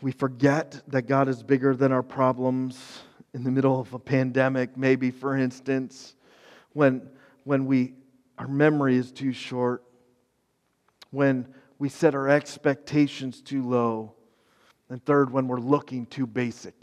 we 0.00 0.12
forget 0.12 0.82
that 0.88 1.02
God 1.02 1.28
is 1.28 1.42
bigger 1.42 1.74
than 1.74 1.92
our 1.92 2.02
problems 2.02 3.02
in 3.34 3.44
the 3.44 3.50
middle 3.50 3.78
of 3.80 3.92
a 3.92 3.98
pandemic, 3.98 4.76
maybe, 4.76 5.10
for 5.10 5.36
instance, 5.36 6.14
when, 6.72 7.08
when 7.44 7.66
we, 7.66 7.94
our 8.38 8.48
memory 8.48 8.96
is 8.96 9.12
too 9.12 9.32
short, 9.32 9.84
when 11.10 11.46
we 11.78 11.88
set 11.88 12.14
our 12.14 12.28
expectations 12.28 13.40
too 13.40 13.62
low, 13.62 14.14
and 14.88 15.04
third, 15.04 15.30
when 15.30 15.46
we're 15.48 15.60
looking 15.60 16.06
too 16.06 16.26
basic. 16.26 16.74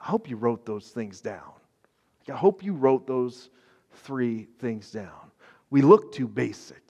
I 0.00 0.06
hope 0.06 0.28
you 0.28 0.36
wrote 0.36 0.66
those 0.66 0.88
things 0.88 1.20
down. 1.20 1.52
I 2.28 2.36
hope 2.36 2.62
you 2.62 2.72
wrote 2.72 3.06
those 3.06 3.50
three 3.92 4.48
things 4.58 4.90
down. 4.90 5.30
We 5.70 5.80
look 5.80 6.12
too 6.12 6.26
basic. 6.26 6.82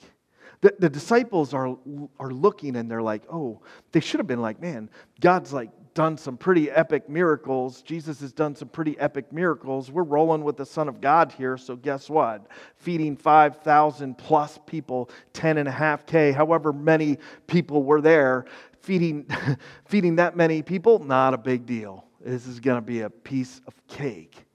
The, 0.62 0.74
the 0.78 0.88
disciples 0.88 1.52
are, 1.52 1.76
are 2.18 2.30
looking 2.30 2.76
and 2.76 2.90
they're 2.90 3.02
like, 3.02 3.22
oh, 3.30 3.60
they 3.92 4.00
should 4.00 4.20
have 4.20 4.26
been 4.26 4.40
like, 4.40 4.60
man, 4.60 4.88
God's 5.20 5.52
like 5.52 5.70
done 5.94 6.16
some 6.16 6.36
pretty 6.36 6.70
epic 6.70 7.08
miracles. 7.08 7.82
Jesus 7.82 8.20
has 8.20 8.32
done 8.32 8.54
some 8.54 8.68
pretty 8.68 8.98
epic 8.98 9.32
miracles. 9.32 9.90
We're 9.90 10.04
rolling 10.04 10.42
with 10.42 10.56
the 10.56 10.64
Son 10.64 10.88
of 10.88 11.00
God 11.00 11.32
here. 11.32 11.56
So 11.56 11.76
guess 11.76 12.08
what? 12.08 12.46
Feeding 12.76 13.16
5,000 13.16 14.16
plus 14.16 14.58
people, 14.66 15.10
10 15.32 15.58
and 15.58 15.68
a 15.68 15.72
half 15.72 16.06
K, 16.06 16.32
however 16.32 16.72
many 16.72 17.18
people 17.46 17.82
were 17.82 18.00
there. 18.00 18.46
Feeding, 18.80 19.26
feeding 19.84 20.16
that 20.16 20.36
many 20.36 20.62
people, 20.62 20.98
not 20.98 21.34
a 21.34 21.38
big 21.38 21.66
deal. 21.66 22.06
This 22.20 22.46
is 22.46 22.60
going 22.60 22.76
to 22.76 22.86
be 22.86 23.00
a 23.00 23.10
piece 23.10 23.60
of 23.66 23.74
cake. 23.88 24.46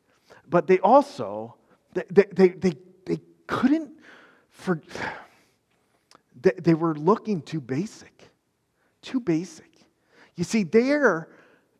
But 0.49 0.67
they 0.67 0.79
also, 0.79 1.55
they, 1.93 2.03
they, 2.09 2.25
they, 2.31 2.49
they, 2.49 2.73
couldn't 3.47 3.91
for 4.51 4.81
they, 6.41 6.51
they 6.57 6.73
were 6.73 6.95
looking 6.95 7.41
too 7.41 7.61
basic, 7.61 8.29
too 9.01 9.19
basic. 9.19 9.71
You 10.35 10.43
see, 10.43 10.63
their 10.63 11.29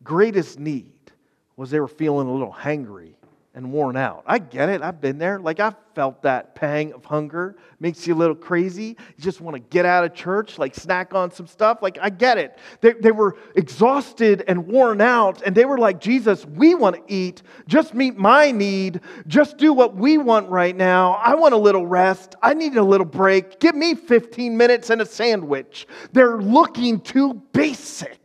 greatest 0.04 0.60
need 0.60 1.12
was 1.56 1.70
they 1.70 1.80
were 1.80 1.88
feeling 1.88 2.28
a 2.28 2.32
little 2.32 2.54
hangry 2.54 3.15
and 3.58 3.72
worn 3.72 3.98
out. 3.98 4.24
I 4.28 4.38
get 4.38 4.70
it. 4.70 4.84
I've 4.84 5.02
been 5.02 5.17
there. 5.17 5.39
Like, 5.39 5.60
I've 5.60 5.74
felt 5.96 6.22
that 6.22 6.54
pang 6.54 6.93
of 6.93 7.04
hunger. 7.04 7.58
Makes 7.80 8.06
you 8.06 8.13
a 8.13 8.15
little 8.15 8.36
crazy. 8.36 8.89
You 8.89 8.96
just 9.17 9.41
want 9.41 9.56
to 9.56 9.60
get 9.60 9.84
out 9.84 10.04
of 10.04 10.13
church, 10.13 10.60
like, 10.60 10.76
snack 10.76 11.15
on 11.15 11.32
some 11.32 11.48
stuff. 11.48 11.80
Like, 11.82 11.98
I 12.00 12.12
get 12.12 12.38
it. 12.38 12.60
They, 12.82 12.93
they 12.93 13.12
were 13.12 13.36
exhausted 13.56 14.43
and 14.48 14.67
worn 14.67 15.02
out, 15.02 15.41
and 15.41 15.56
they 15.56 15.65
were 15.65 15.80
like, 15.80 16.00
Jesus, 16.00 16.46
we 16.46 16.76
want 16.76 16.98
to 16.98 17.02
eat. 17.12 17.41
Just 17.67 17.96
meet 17.96 18.15
my 18.15 18.52
need. 18.52 19.02
Just 19.26 19.58
do 19.58 19.74
what 19.74 19.96
we 19.96 20.20
want 20.20 20.48
right 20.50 20.76
now. 20.76 21.13
I 21.13 21.34
want 21.34 21.56
a 21.56 21.58
little 21.58 21.88
rest. 21.88 22.36
I 22.43 22.54
need 22.54 22.78
a 22.78 22.84
little 22.84 23.08
break. 23.08 23.60
Give 23.60 23.74
me 23.74 23.96
15 23.96 24.56
minutes 24.56 24.91
and 24.91 25.02
a 25.02 25.06
sandwich. 25.06 25.88
They're 26.13 26.38
looking 26.38 27.00
too 27.00 27.41
basic. 27.54 28.20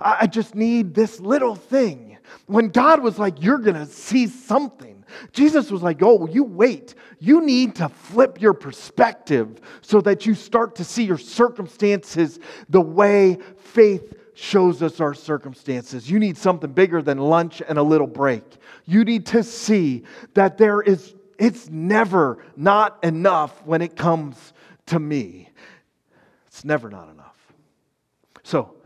I 0.00 0.28
just 0.28 0.54
need 0.54 0.94
this 0.94 1.18
little 1.18 1.56
thing. 1.56 2.07
When 2.46 2.68
God 2.68 3.02
was 3.02 3.18
like, 3.18 3.42
You're 3.42 3.58
going 3.58 3.76
to 3.76 3.86
see 3.86 4.26
something, 4.26 5.04
Jesus 5.32 5.70
was 5.70 5.82
like, 5.82 6.02
Oh, 6.02 6.26
you 6.26 6.44
wait. 6.44 6.94
You 7.18 7.40
need 7.40 7.74
to 7.76 7.88
flip 7.88 8.40
your 8.40 8.54
perspective 8.54 9.60
so 9.80 10.00
that 10.02 10.26
you 10.26 10.34
start 10.34 10.76
to 10.76 10.84
see 10.84 11.04
your 11.04 11.18
circumstances 11.18 12.38
the 12.68 12.80
way 12.80 13.38
faith 13.56 14.14
shows 14.34 14.82
us 14.82 15.00
our 15.00 15.14
circumstances. 15.14 16.08
You 16.08 16.20
need 16.20 16.38
something 16.38 16.70
bigger 16.70 17.02
than 17.02 17.18
lunch 17.18 17.60
and 17.68 17.76
a 17.76 17.82
little 17.82 18.06
break. 18.06 18.44
You 18.84 19.04
need 19.04 19.26
to 19.26 19.42
see 19.42 20.04
that 20.34 20.58
there 20.58 20.80
is, 20.80 21.14
it's 21.38 21.68
never 21.68 22.44
not 22.56 23.02
enough 23.02 23.66
when 23.66 23.82
it 23.82 23.96
comes 23.96 24.52
to 24.86 25.00
me. 25.00 25.50
It's 26.46 26.64
never 26.64 26.88
not 26.88 27.10
enough. 27.10 27.36
So 28.44 28.76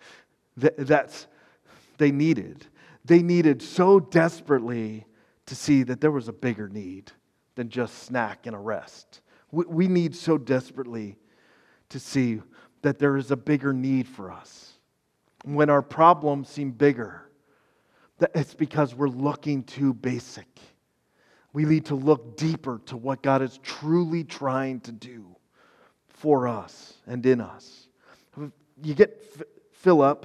that's, 0.56 1.26
they 1.98 2.12
needed. 2.12 2.66
They 3.04 3.22
needed 3.22 3.62
so 3.62 4.00
desperately 4.00 5.06
to 5.46 5.56
see 5.56 5.82
that 5.84 6.00
there 6.00 6.10
was 6.10 6.28
a 6.28 6.32
bigger 6.32 6.68
need 6.68 7.10
than 7.54 7.68
just 7.68 8.04
snack 8.04 8.46
and 8.46 8.54
a 8.54 8.58
rest. 8.58 9.20
We, 9.50 9.64
we 9.66 9.88
need 9.88 10.14
so 10.14 10.38
desperately 10.38 11.16
to 11.90 11.98
see 11.98 12.40
that 12.82 12.98
there 12.98 13.16
is 13.16 13.30
a 13.30 13.36
bigger 13.36 13.72
need 13.72 14.08
for 14.08 14.30
us. 14.30 14.72
When 15.44 15.70
our 15.70 15.82
problems 15.82 16.48
seem 16.48 16.70
bigger, 16.70 17.28
that 18.18 18.30
it's 18.34 18.54
because 18.54 18.94
we're 18.94 19.08
looking 19.08 19.64
too 19.64 19.92
basic. 19.92 20.46
We 21.52 21.64
need 21.64 21.86
to 21.86 21.94
look 21.94 22.36
deeper 22.36 22.80
to 22.86 22.96
what 22.96 23.22
God 23.22 23.42
is 23.42 23.58
truly 23.62 24.24
trying 24.24 24.80
to 24.80 24.92
do 24.92 25.36
for 26.06 26.46
us 26.46 26.94
and 27.06 27.24
in 27.26 27.40
us. 27.40 27.88
You 28.82 28.94
get 28.94 29.22
Philip, 29.72 30.24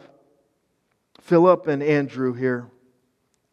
Philip 1.28 1.68
and 1.68 1.84
Andrew 1.84 2.32
here. 2.32 2.68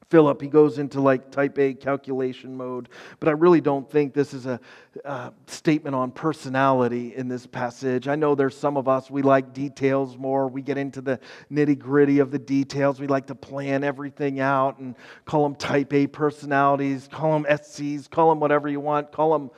Philip, 0.09 0.41
he 0.41 0.47
goes 0.47 0.79
into 0.79 1.01
like 1.01 1.33
type 1.33 1.59
A 1.59 1.75
calculation 1.75 2.57
mode, 2.57 2.89
but 3.19 3.29
I 3.29 3.33
really 3.33 3.61
don't 3.61 3.91
think 3.91 4.15
this 4.15 4.33
is 4.33 4.47
a, 4.47 4.61
a, 5.05 5.33
statement 5.49 5.97
on 5.97 6.13
personality 6.13 7.17
in 7.17 7.27
this 7.27 7.49
passage. 7.49 8.07
I 8.07 8.15
know 8.15 8.37
there's 8.37 8.57
some 8.57 8.77
of 8.77 8.87
us, 8.87 9.11
we 9.11 9.23
like 9.23 9.53
details 9.53 10.17
more. 10.17 10.47
We 10.47 10.63
get 10.63 10.79
into 10.79 11.01
the 11.01 11.19
nitty 11.51 11.81
gritty 11.81 12.21
of 12.21 12.31
the 12.31 12.39
details. 12.39 13.01
We 13.01 13.09
like 13.09 13.27
to 13.27 13.35
plan 13.35 13.83
everything 13.83 14.39
out 14.39 14.79
and 14.79 14.95
call 15.25 15.43
them 15.43 15.57
type 15.57 15.93
A 15.95 16.07
personalities, 16.07 17.09
call 17.11 17.33
them 17.33 17.45
SCs, 17.51 18.09
call 18.09 18.29
them 18.29 18.39
whatever 18.39 18.69
you 18.69 18.79
want, 18.79 19.11
call 19.11 19.33
them 19.33 19.51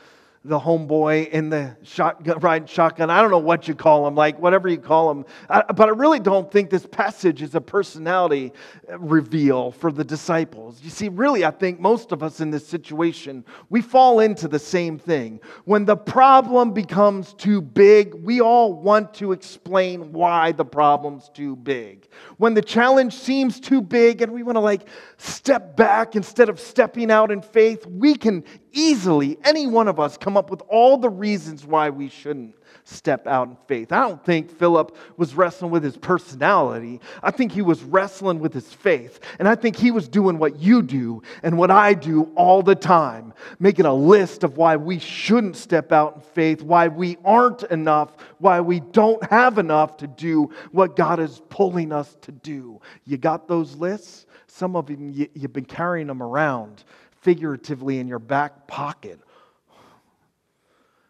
the 0.47 0.59
homeboy 0.59 1.29
in 1.31 1.51
the 1.51 1.77
shotgun, 1.83 2.39
riding 2.39 2.69
shotgun. 2.69 3.11
I 3.11 3.21
don't 3.21 3.31
know 3.31 3.39
what 3.39 3.67
you 3.67 3.75
call 3.75 4.07
him, 4.07 4.15
like 4.15 4.39
whatever 4.39 4.69
you 4.69 4.79
call 4.79 5.11
him. 5.11 5.25
I, 5.51 5.63
but 5.63 5.89
I 5.89 5.93
really 5.93 6.21
don't 6.21 6.51
think 6.51 6.71
this 6.71 6.87
passage 6.87 7.43
is 7.43 7.55
a 7.55 7.61
personality 7.61 8.53
reveal 8.99 9.73
for 9.73 9.91
the 9.91 10.05
disciples. 10.05 10.81
You 10.83 10.91
see, 10.91 11.09
really, 11.09 11.45
I 11.45 11.51
think 11.51 11.81
most 11.81 12.13
of 12.13 12.23
us 12.23 12.41
in 12.41 12.51
this 12.51 12.67
situation, 12.67 13.45
we 13.71 13.83
fall 13.83 14.21
into 14.21 14.47
the 14.47 14.59
same 14.59 14.99
thing. 14.99 15.41
When 15.65 15.85
the 15.85 15.97
problem 15.97 16.73
becomes 16.73 17.33
too 17.35 17.61
big, 17.61 18.15
we 18.15 18.41
all 18.41 18.73
want 18.75 19.15
to 19.15 19.33
explain 19.33 20.13
why 20.13 20.53
the 20.53 20.65
problem's 20.65 21.29
too 21.31 21.57
big. 21.57 22.09
When 22.37 22.55
the 22.55 22.63
challenge 22.63 23.15
seems 23.15 23.59
too 23.59 23.83
big 23.83 24.23
and 24.23 24.33
we 24.33 24.45
want 24.45 24.57
to 24.57 24.61
like 24.61 24.89
step 25.17 25.77
back 25.77 26.15
instead 26.15 26.49
of 26.49 26.61
stepping 26.61 27.11
out 27.11 27.33
in 27.33 27.43
faith, 27.43 27.85
we 27.87 28.15
can 28.15 28.45
easily, 28.77 29.39
any 29.43 29.67
one 29.67 29.89
of 29.89 29.99
us, 29.99 30.17
come 30.17 30.37
up 30.37 30.51
with 30.51 30.63
all 30.69 30.99
the 30.99 31.09
reasons 31.09 31.67
why 31.67 31.91
we 31.91 32.09
shouldn't 32.09 32.55
step 32.85 33.27
out 33.27 33.49
in 33.49 33.57
faith. 33.67 33.91
I 33.91 34.07
don't 34.07 34.25
think 34.25 34.51
Philip 34.51 34.97
was 35.17 35.35
wrestling 35.35 35.73
with 35.73 35.83
his 35.83 35.97
personality. 35.97 37.01
I 37.23 37.33
think 37.33 37.51
he 37.51 37.63
was 37.63 37.83
wrestling 37.83 38.39
with 38.39 38.55
his 38.55 38.73
faith. 38.73 39.19
And 39.39 39.49
I 39.49 39.57
think 39.57 39.77
he 39.77 39.91
was 39.91 40.09
doing 40.09 40.39
what 40.39 40.61
you 40.61 40.83
do 40.83 41.23
and 41.43 41.59
what 41.59 41.71
I 41.71 41.95
do 41.95 42.31
all 42.37 42.63
the 42.63 42.77
time, 42.77 43.35
making 43.59 43.87
a 43.87 43.95
list 43.95 44.45
of 44.45 44.57
why 44.57 44.77
we 44.77 45.01
shouldn't 45.01 45.57
step 45.57 45.91
out 45.91 46.17
in 46.17 46.21
faith, 46.21 46.63
why 46.63 46.89
we 46.89 47.17
aren't 47.25 47.65
enough, 47.65 48.17
why 48.39 48.61
we 48.61 48.81
don't 48.81 49.23
have 49.31 49.59
enough 49.59 49.97
to 49.99 50.07
do 50.07 50.51
what 50.71 50.95
God 50.95 51.19
is 51.19 51.43
pulling 51.49 51.93
us 51.93 52.17
to 52.23 52.31
do. 52.31 52.81
You 53.05 53.17
got 53.17 53.49
those 53.49 53.75
lists? 53.75 54.27
Some 54.47 54.77
of 54.77 54.87
them, 54.87 55.13
you've 55.13 55.53
been 55.53 55.65
carrying 55.65 56.07
them 56.07 56.23
around 56.23 56.85
figuratively 57.27 57.99
in 57.99 58.07
your 58.07 58.21
back 58.21 58.69
pocket. 58.69 59.19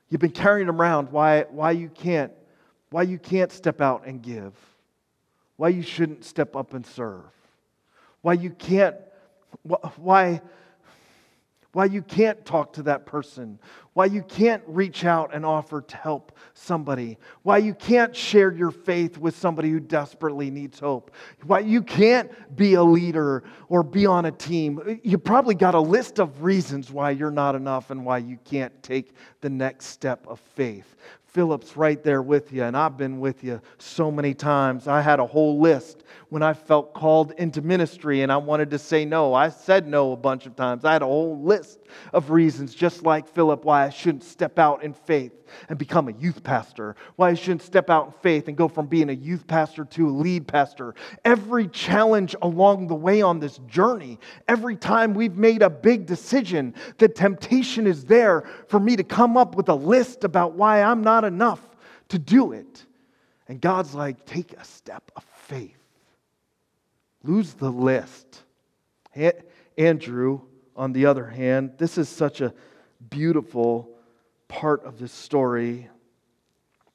You've 0.09 0.23
been 0.23 0.31
carrying 0.31 0.71
around 0.71 1.13
why, 1.13 1.43
why 1.51 1.73
you 1.73 1.91
can't 1.91 2.33
why 2.89 3.03
you 3.03 3.19
can't 3.19 3.53
step 3.53 3.83
out 3.83 4.07
and 4.07 4.23
give. 4.23 4.55
Why 5.59 5.69
you 5.69 5.83
shouldn't 5.83 6.25
step 6.25 6.57
up 6.57 6.73
and 6.73 6.87
serve. 6.87 7.21
Why 8.23 8.33
you 8.33 8.49
can't 8.49 8.97
why 9.99 10.41
why 11.77 11.85
you 11.85 12.01
can't 12.01 12.43
talk 12.47 12.73
to 12.73 12.83
that 12.83 13.05
person, 13.05 13.59
why 13.93 14.07
you 14.07 14.23
can't 14.23 14.63
reach 14.67 15.05
out 15.05 15.35
and 15.35 15.45
offer 15.45 15.83
to 15.83 15.95
help 15.99 16.33
somebody, 16.55 17.19
why 17.43 17.59
you 17.59 17.75
can't 17.75 18.17
share 18.17 18.51
your 18.51 18.71
faith 18.71 19.19
with 19.19 19.37
somebody 19.37 19.69
who 19.69 19.79
desperately 19.79 20.51
needs 20.51 20.81
hope, 20.81 21.11
why 21.43 21.59
you 21.59 21.83
can't 21.83 22.31
be 22.57 22.73
a 22.73 22.83
leader 22.83 23.45
or 23.69 23.83
be 23.83 24.07
on 24.07 24.25
a 24.25 24.33
team. 24.33 24.99
You 25.05 25.19
probably 25.19 25.55
got 25.55 25.75
a 25.75 25.81
list 25.81 26.19
of 26.19 26.43
reasons 26.43 26.91
why 26.91 27.11
you're 27.11 27.31
not 27.31 27.55
enough 27.55 27.91
and 27.91 28.07
why 28.07 28.19
you 28.19 28.39
can't 28.43 28.83
take 28.83 29.13
the 29.43 29.51
next 29.51 29.89
step 29.89 30.27
of 30.27 30.41
faith. 30.41 30.97
Philip's 31.37 31.77
right 31.77 32.03
there 32.03 32.23
with 32.23 32.51
you, 32.51 32.63
and 32.63 32.75
I've 32.75 32.97
been 32.97 33.21
with 33.21 33.45
you 33.45 33.61
so 33.77 34.11
many 34.11 34.33
times. 34.33 34.89
I 34.89 35.03
had 35.03 35.21
a 35.21 35.27
whole 35.27 35.61
list 35.61 36.03
when 36.29 36.43
I 36.43 36.55
felt 36.55 36.95
called 36.95 37.33
into 37.33 37.63
ministry 37.63 38.23
and 38.23 38.33
I 38.33 38.37
wanted 38.37 38.71
to 38.71 38.79
say 38.79 39.05
no. 39.05 39.35
I 39.35 39.51
said 39.51 39.87
no 39.87 40.13
a 40.13 40.17
bunch 40.17 40.47
of 40.47 40.57
times. 40.57 40.85
I 40.85 40.93
had 40.93 41.03
a 41.03 41.07
whole 41.07 41.41
list 41.41 41.81
of 42.13 42.31
reasons, 42.31 42.75
just 42.75 43.03
like 43.03 43.29
Philip, 43.29 43.65
why 43.65 43.85
I 43.85 43.91
shouldn't 43.91 44.25
step 44.25 44.59
out 44.59 44.83
in 44.83 44.93
faith 44.93 45.33
and 45.69 45.79
become 45.79 46.09
a 46.09 46.13
youth 46.13 46.43
pastor, 46.43 46.97
why 47.15 47.31
I 47.31 47.35
shouldn't 47.35 47.63
step 47.63 47.89
out 47.89 48.07
in 48.07 48.13
faith 48.21 48.49
and 48.49 48.57
go 48.57 48.67
from 48.67 48.87
being 48.87 49.11
a 49.11 49.13
youth 49.13 49.47
pastor 49.47 49.85
to 49.85 50.09
a 50.09 50.11
lead 50.11 50.49
pastor. 50.49 50.95
Every 51.25 51.69
challenge 51.69 52.35
along 52.43 52.89
the 52.89 52.97
way 52.97 53.23
on 53.23 53.39
this 53.39 53.59
journey, 53.69 54.19
every 54.49 54.75
time 54.75 55.15
we've 55.15 55.37
made 55.37 55.63
a 55.63 55.71
big 55.71 56.07
decision, 56.07 56.75
the 56.99 57.09
temptation 57.09 57.87
is 57.87 58.05
there 58.05 58.45
for 58.67 58.81
me 58.81 58.97
to 58.97 59.05
come 59.05 59.37
up 59.37 59.55
with 59.55 59.69
a 59.69 59.75
list 59.75 60.25
about 60.25 60.55
why 60.55 60.83
I'm 60.83 61.03
not 61.03 61.25
enough 61.27 61.61
to 62.09 62.19
do 62.19 62.53
it. 62.53 62.85
And 63.49 63.61
God's 63.61 63.95
like, 63.95 64.25
take 64.25 64.53
a 64.55 64.65
step 64.65 65.11
of 65.15 65.25
faith. 65.25 65.77
Lose 67.23 67.55
the 67.55 67.71
list. 67.71 68.43
Andrew, 69.77 70.41
on 70.77 70.93
the 70.93 71.07
other 71.07 71.27
hand, 71.27 71.73
this 71.79 71.99
is 71.99 72.09
such 72.09 72.41
a 72.41 72.53
beautiful 73.11 73.91
part 74.49 74.85
of 74.85 74.99
this 74.99 75.13
story. 75.13 75.89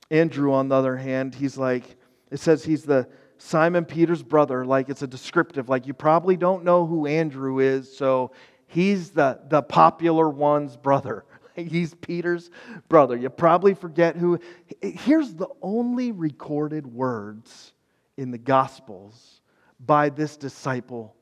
Andrew, 0.10 0.54
on 0.54 0.68
the 0.68 0.76
other 0.76 0.98
hand, 0.98 1.36
he's 1.36 1.58
like, 1.58 1.84
it 2.30 2.40
says 2.40 2.64
he's 2.64 2.84
the 2.84 3.08
Simon 3.38 3.86
Peter's 3.86 4.22
brother, 4.22 4.66
like 4.66 4.90
it's 4.90 5.02
a 5.02 5.08
descriptive, 5.08 5.68
like 5.68 5.88
you 5.88 5.94
probably 5.94 6.38
don't 6.38 6.64
know 6.64 6.86
who 6.86 7.08
Andrew 7.08 7.60
is, 7.60 7.96
so 7.96 8.32
he's 8.68 9.10
the, 9.12 9.40
the 9.50 9.64
popular 9.64 10.30
one's 10.30 10.78
brother. 10.78 11.26
He's 11.56 11.94
Peter's 11.96 12.50
brother. 12.90 13.16
You 13.16 13.30
probably 13.30 13.74
forget 13.74 14.16
who. 14.16 14.40
Here's 14.82 15.34
the 15.34 15.50
only 15.62 16.12
recorded 16.12 16.86
words 16.88 17.74
in 18.18 18.32
the 18.32 18.38
Gospels 18.38 19.42
by 19.80 20.10
this 20.10 20.38
disciple, 20.38 21.16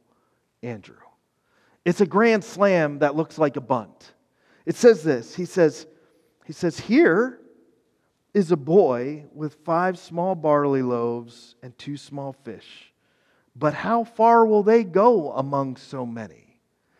Andrew. 0.63 0.95
It's 1.85 2.01
a 2.01 2.05
grand 2.05 2.43
slam 2.43 2.99
that 2.99 3.15
looks 3.15 3.37
like 3.37 3.55
a 3.55 3.61
bunt. 3.61 4.13
It 4.65 4.75
says 4.75 5.03
this 5.03 5.35
He 5.35 5.45
says, 5.45 5.87
he 6.45 6.53
says, 6.53 6.79
Here 6.79 7.39
is 8.33 8.51
a 8.51 8.57
boy 8.57 9.25
with 9.33 9.55
five 9.65 9.97
small 9.97 10.35
barley 10.35 10.81
loaves 10.81 11.55
and 11.63 11.77
two 11.77 11.97
small 11.97 12.33
fish. 12.33 12.93
But 13.55 13.73
how 13.73 14.03
far 14.03 14.45
will 14.45 14.63
they 14.63 14.83
go 14.83 15.31
among 15.31 15.77
so 15.77 16.05
many? 16.05 16.48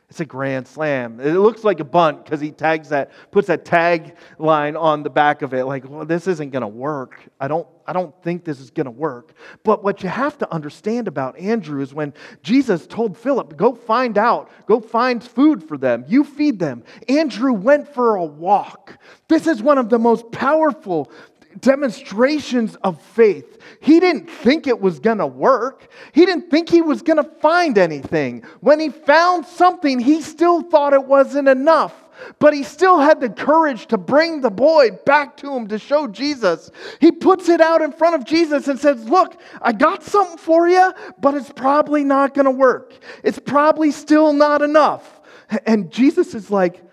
It's 0.09 0.19
a 0.19 0.25
grand 0.25 0.67
slam. 0.67 1.19
It 1.19 1.33
looks 1.33 1.63
like 1.63 1.79
a 1.79 1.83
bunt 1.83 2.25
because 2.25 2.41
he 2.41 2.49
tags 2.49 2.89
that, 2.89 3.11
puts 3.29 3.47
that 3.47 3.63
tag 3.63 4.15
line 4.39 4.75
on 4.75 5.03
the 5.03 5.09
back 5.09 5.43
of 5.43 5.53
it, 5.53 5.65
like, 5.65 5.87
well, 5.87 6.03
this 6.03 6.25
isn't 6.25 6.49
going 6.49 6.63
to 6.63 6.67
work. 6.67 7.21
I 7.39 7.47
don't, 7.47 7.67
I 7.85 7.93
don't 7.93 8.19
think 8.23 8.43
this 8.43 8.59
is 8.59 8.71
going 8.71 8.85
to 8.85 8.91
work. 8.91 9.33
But 9.63 9.83
what 9.83 10.01
you 10.01 10.09
have 10.09 10.35
to 10.39 10.51
understand 10.51 11.07
about 11.07 11.37
Andrew 11.37 11.79
is 11.79 11.93
when 11.93 12.15
Jesus 12.41 12.87
told 12.87 13.19
Philip, 13.19 13.55
go 13.55 13.75
find 13.75 14.17
out, 14.17 14.49
go 14.65 14.79
find 14.79 15.23
food 15.23 15.63
for 15.63 15.77
them, 15.77 16.03
you 16.07 16.23
feed 16.23 16.57
them. 16.57 16.83
Andrew 17.07 17.53
went 17.53 17.93
for 17.93 18.15
a 18.15 18.25
walk. 18.25 18.97
This 19.27 19.45
is 19.45 19.61
one 19.61 19.77
of 19.77 19.89
the 19.89 19.99
most 19.99 20.31
powerful 20.31 21.11
demonstrations 21.59 22.75
of 22.83 23.01
faith. 23.01 23.57
He 23.79 23.99
didn't 23.99 24.29
think 24.29 24.67
it 24.67 24.79
was 24.79 24.99
going 24.99 25.17
to 25.17 25.27
work. 25.27 25.88
He 26.13 26.25
didn't 26.25 26.49
think 26.49 26.69
he 26.69 26.81
was 26.81 27.01
going 27.01 27.17
to 27.17 27.23
find 27.23 27.77
anything. 27.77 28.43
When 28.62 28.79
he 28.79 28.89
found 28.89 29.45
something, 29.45 29.99
he 29.99 30.21
still 30.21 30.62
thought 30.62 30.93
it 30.93 31.05
wasn't 31.05 31.47
enough. 31.47 31.93
But 32.39 32.53
he 32.53 32.63
still 32.63 32.99
had 32.99 33.21
the 33.21 33.29
courage 33.29 33.88
to 33.88 33.97
bring 33.97 34.41
the 34.41 34.49
boy 34.49 34.91
back 35.05 35.38
to 35.38 35.53
him 35.55 35.67
to 35.69 35.79
show 35.79 36.07
Jesus. 36.07 36.69
He 36.99 37.12
puts 37.12 37.47
it 37.47 37.62
out 37.62 37.81
in 37.81 37.93
front 37.93 38.15
of 38.15 38.25
Jesus 38.25 38.67
and 38.67 38.77
says, 38.77 39.07
Look, 39.07 39.39
I 39.62 39.71
got 39.71 40.03
something 40.03 40.38
for 40.38 40.67
you, 40.67 40.93
but 41.19 41.33
it's 41.33 41.51
probably 41.51 42.03
not 42.03 42.33
going 42.33 42.45
to 42.45 42.51
work. 42.51 42.93
It's 43.23 43.39
probably 43.39 43.91
still 43.91 44.33
not 44.33 44.62
enough. 44.62 45.21
And 45.65 45.91
Jesus 45.91 46.35
is 46.35 46.51
like, 46.51 46.83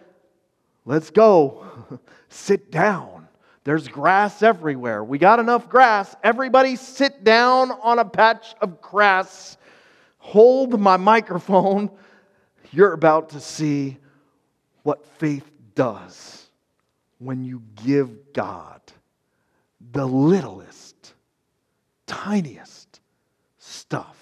Let's 0.85 1.11
go. 1.11 1.66
Sit 2.29 2.71
down. 2.71 3.15
There's 3.66 3.88
grass 3.88 4.44
everywhere. 4.44 5.02
We 5.02 5.18
got 5.18 5.40
enough 5.40 5.68
grass. 5.68 6.14
Everybody 6.22 6.76
sit 6.76 7.24
down 7.24 7.72
on 7.72 7.98
a 7.98 8.05
patch 8.05 8.55
of 8.61 8.81
grass. 8.81 9.57
Hold 10.18 10.79
my 10.79 10.96
microphone. 10.96 11.90
You're 12.70 12.92
about 12.92 13.31
to 13.31 13.40
see 13.40 13.96
what 14.85 15.05
faith 15.18 15.50
does. 15.74 16.44
when 17.18 17.44
you 17.44 17.62
give 17.85 18.33
God 18.33 18.81
the 19.92 20.07
littlest, 20.07 21.14
tiniest 22.07 23.00
stuff. 23.59 24.16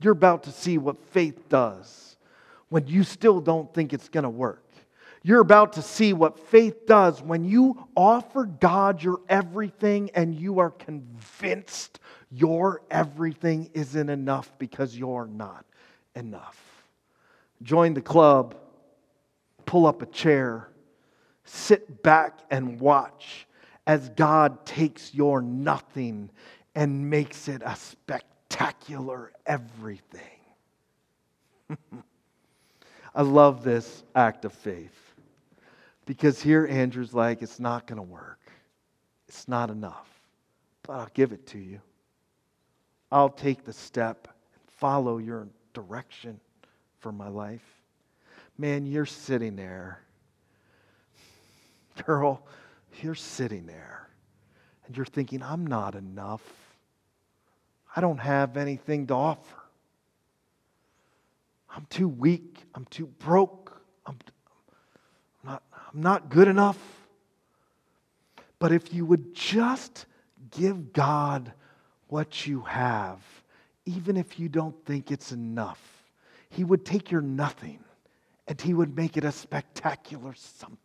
You're 0.00 0.12
about 0.12 0.44
to 0.44 0.52
see 0.52 0.78
what 0.78 1.02
faith 1.10 1.48
does 1.48 2.16
when 2.68 2.86
you 2.86 3.04
still 3.04 3.40
don't 3.40 3.72
think 3.72 3.92
it's 3.92 4.08
going 4.08 4.24
to 4.24 4.30
work. 4.30 4.61
You're 5.24 5.40
about 5.40 5.74
to 5.74 5.82
see 5.82 6.12
what 6.12 6.38
faith 6.48 6.86
does 6.86 7.22
when 7.22 7.44
you 7.44 7.88
offer 7.96 8.44
God 8.44 9.02
your 9.02 9.20
everything 9.28 10.10
and 10.14 10.34
you 10.34 10.58
are 10.58 10.70
convinced 10.70 12.00
your 12.30 12.82
everything 12.90 13.70
isn't 13.72 14.08
enough 14.08 14.50
because 14.58 14.96
you're 14.96 15.26
not 15.26 15.64
enough. 16.16 16.58
Join 17.62 17.94
the 17.94 18.00
club, 18.00 18.56
pull 19.64 19.86
up 19.86 20.02
a 20.02 20.06
chair, 20.06 20.68
sit 21.44 22.02
back 22.02 22.40
and 22.50 22.80
watch 22.80 23.46
as 23.86 24.08
God 24.10 24.64
takes 24.66 25.14
your 25.14 25.40
nothing 25.42 26.30
and 26.74 27.10
makes 27.10 27.48
it 27.48 27.62
a 27.64 27.76
spectacular 27.76 29.32
everything. 29.46 30.20
I 33.14 33.22
love 33.22 33.62
this 33.62 34.04
act 34.14 34.44
of 34.44 34.52
faith. 34.52 35.01
Because 36.04 36.40
here 36.40 36.66
Andrew's 36.66 37.14
like, 37.14 37.42
it's 37.42 37.60
not 37.60 37.86
going 37.86 37.96
to 37.96 38.02
work. 38.02 38.40
It's 39.28 39.46
not 39.48 39.70
enough. 39.70 40.08
But 40.82 40.94
I'll 40.94 41.10
give 41.14 41.32
it 41.32 41.46
to 41.48 41.58
you. 41.58 41.80
I'll 43.10 43.28
take 43.30 43.64
the 43.64 43.72
step 43.72 44.28
and 44.54 44.62
follow 44.78 45.18
your 45.18 45.48
direction 45.74 46.40
for 46.98 47.12
my 47.12 47.28
life. 47.28 47.64
Man, 48.58 48.86
you're 48.86 49.06
sitting 49.06 49.54
there. 49.56 50.00
Girl, 52.06 52.46
you're 53.00 53.14
sitting 53.14 53.66
there. 53.66 54.08
And 54.86 54.96
you're 54.96 55.06
thinking, 55.06 55.42
I'm 55.42 55.66
not 55.66 55.94
enough. 55.94 56.42
I 57.94 58.00
don't 58.00 58.18
have 58.18 58.56
anything 58.56 59.06
to 59.08 59.14
offer. 59.14 59.56
I'm 61.74 61.86
too 61.88 62.08
weak. 62.08 62.58
I'm 62.74 62.84
too 62.86 63.06
broke. 63.06 63.80
I'm, 64.06 64.18
I'm 65.92 66.00
not 66.00 66.28
good 66.28 66.48
enough. 66.48 66.78
But 68.58 68.72
if 68.72 68.94
you 68.94 69.04
would 69.04 69.34
just 69.34 70.06
give 70.50 70.92
God 70.92 71.52
what 72.08 72.46
you 72.46 72.60
have, 72.60 73.20
even 73.86 74.16
if 74.16 74.38
you 74.38 74.48
don't 74.48 74.84
think 74.84 75.10
it's 75.10 75.32
enough, 75.32 75.80
He 76.48 76.62
would 76.62 76.84
take 76.84 77.10
your 77.10 77.22
nothing 77.22 77.80
and 78.46 78.60
He 78.60 78.74
would 78.74 78.96
make 78.96 79.16
it 79.16 79.24
a 79.24 79.32
spectacular 79.32 80.34
something. 80.34 80.78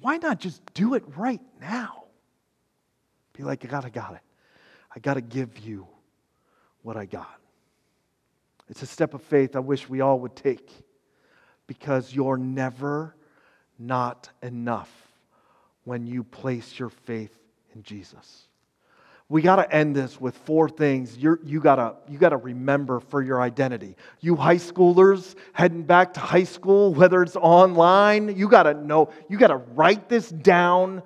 Why 0.00 0.16
not 0.16 0.38
just 0.38 0.62
do 0.74 0.94
it 0.94 1.02
right 1.16 1.40
now? 1.60 2.04
Be 3.32 3.42
like, 3.42 3.68
God, 3.68 3.84
I 3.84 3.90
got 3.90 4.14
it. 4.14 4.22
I 4.94 5.00
got 5.00 5.14
to 5.14 5.20
give 5.20 5.58
you 5.58 5.86
what 6.82 6.96
I 6.96 7.04
got. 7.04 7.40
It's 8.68 8.82
a 8.82 8.86
step 8.86 9.14
of 9.14 9.22
faith 9.22 9.56
I 9.56 9.58
wish 9.58 9.88
we 9.88 10.00
all 10.00 10.20
would 10.20 10.36
take 10.36 10.70
because 11.66 12.14
you're 12.14 12.36
never 12.36 13.16
not 13.80 14.28
enough 14.42 14.90
when 15.84 16.06
you 16.06 16.22
place 16.22 16.78
your 16.78 16.90
faith 16.90 17.36
in 17.74 17.82
Jesus. 17.82 18.46
We 19.28 19.42
got 19.42 19.56
to 19.56 19.74
end 19.74 19.94
this 19.94 20.20
with 20.20 20.36
four 20.38 20.68
things 20.68 21.16
You're, 21.16 21.38
you 21.44 21.60
got 21.60 22.02
you 22.08 22.18
got 22.18 22.30
to 22.30 22.36
remember 22.36 22.98
for 22.98 23.22
your 23.22 23.40
identity. 23.40 23.96
You 24.20 24.36
high 24.36 24.56
schoolers 24.56 25.36
heading 25.52 25.84
back 25.84 26.14
to 26.14 26.20
high 26.20 26.44
school, 26.44 26.92
whether 26.92 27.22
it's 27.22 27.36
online, 27.36 28.36
you 28.36 28.48
got 28.48 28.64
to 28.64 28.74
know, 28.74 29.10
you 29.28 29.38
got 29.38 29.48
to 29.48 29.56
write 29.56 30.08
this 30.08 30.28
down. 30.28 31.02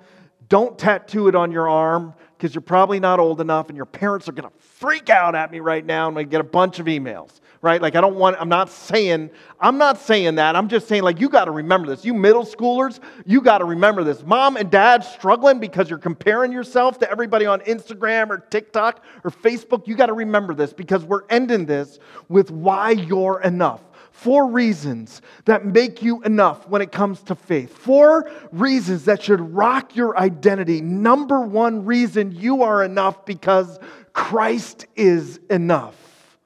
Don't 0.49 0.77
tattoo 0.77 1.27
it 1.27 1.35
on 1.35 1.51
your 1.51 1.69
arm 1.69 2.13
because 2.37 2.53
you're 2.53 2.61
probably 2.61 2.99
not 2.99 3.19
old 3.19 3.41
enough 3.41 3.69
and 3.69 3.75
your 3.75 3.85
parents 3.85 4.27
are 4.27 4.33
going 4.33 4.49
to 4.49 4.57
freak 4.59 5.09
out 5.09 5.35
at 5.35 5.51
me 5.51 5.59
right 5.59 5.85
now 5.85 6.07
and 6.07 6.17
I 6.17 6.23
get 6.23 6.41
a 6.41 6.45
bunch 6.45 6.79
of 6.79 6.85
emails 6.87 7.39
right? 7.65 7.81
Like 7.81 7.95
I 7.95 8.01
don't 8.01 8.15
want, 8.15 8.37
I'm 8.39 8.47
not 8.47 8.69
saying, 8.69 9.31
I'm 9.59 9.79
not 9.79 9.97
saying 9.97 10.35
that. 10.35 10.55
I'm 10.55 10.69
just 10.69 10.87
saying, 10.87 11.01
like, 11.01 11.19
you 11.19 11.29
got 11.29 11.45
to 11.45 11.51
remember 11.51 11.87
this. 11.87 12.05
You 12.05 12.13
middle 12.13 12.45
schoolers, 12.45 12.99
you 13.25 13.41
got 13.41 13.57
to 13.57 13.65
remember 13.65 14.03
this. 14.03 14.23
Mom 14.23 14.55
and 14.55 14.69
dad 14.69 15.03
struggling 15.03 15.59
because 15.59 15.89
you're 15.89 15.97
comparing 15.97 16.51
yourself 16.51 16.99
to 16.99 17.09
everybody 17.09 17.47
on 17.47 17.61
Instagram 17.61 18.29
or 18.29 18.37
TikTok 18.37 19.03
or 19.23 19.31
Facebook. 19.31 19.87
You 19.87 19.95
got 19.95 20.07
to 20.07 20.13
remember 20.13 20.53
this 20.53 20.73
because 20.73 21.03
we're 21.05 21.25
ending 21.31 21.65
this 21.65 21.97
with 22.29 22.51
why 22.51 22.91
you're 22.91 23.41
enough. 23.41 23.81
Four 24.15 24.47
reasons 24.47 25.21
that 25.43 25.65
make 25.65 26.01
you 26.01 26.23
enough 26.23 26.67
when 26.69 26.81
it 26.81 26.91
comes 26.91 27.21
to 27.23 27.35
faith. 27.35 27.77
Four 27.77 28.31
reasons 28.53 29.05
that 29.05 29.21
should 29.21 29.53
rock 29.53 29.95
your 29.95 30.17
identity. 30.17 30.81
Number 30.81 31.41
one 31.41 31.85
reason 31.85 32.31
you 32.31 32.63
are 32.63 32.83
enough 32.83 33.25
because 33.25 33.77
Christ 34.13 34.87
is 34.95 35.41
enough. 35.49 36.37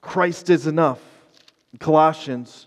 Christ 0.00 0.48
is 0.48 0.66
enough. 0.66 1.00
Colossians 1.80 2.66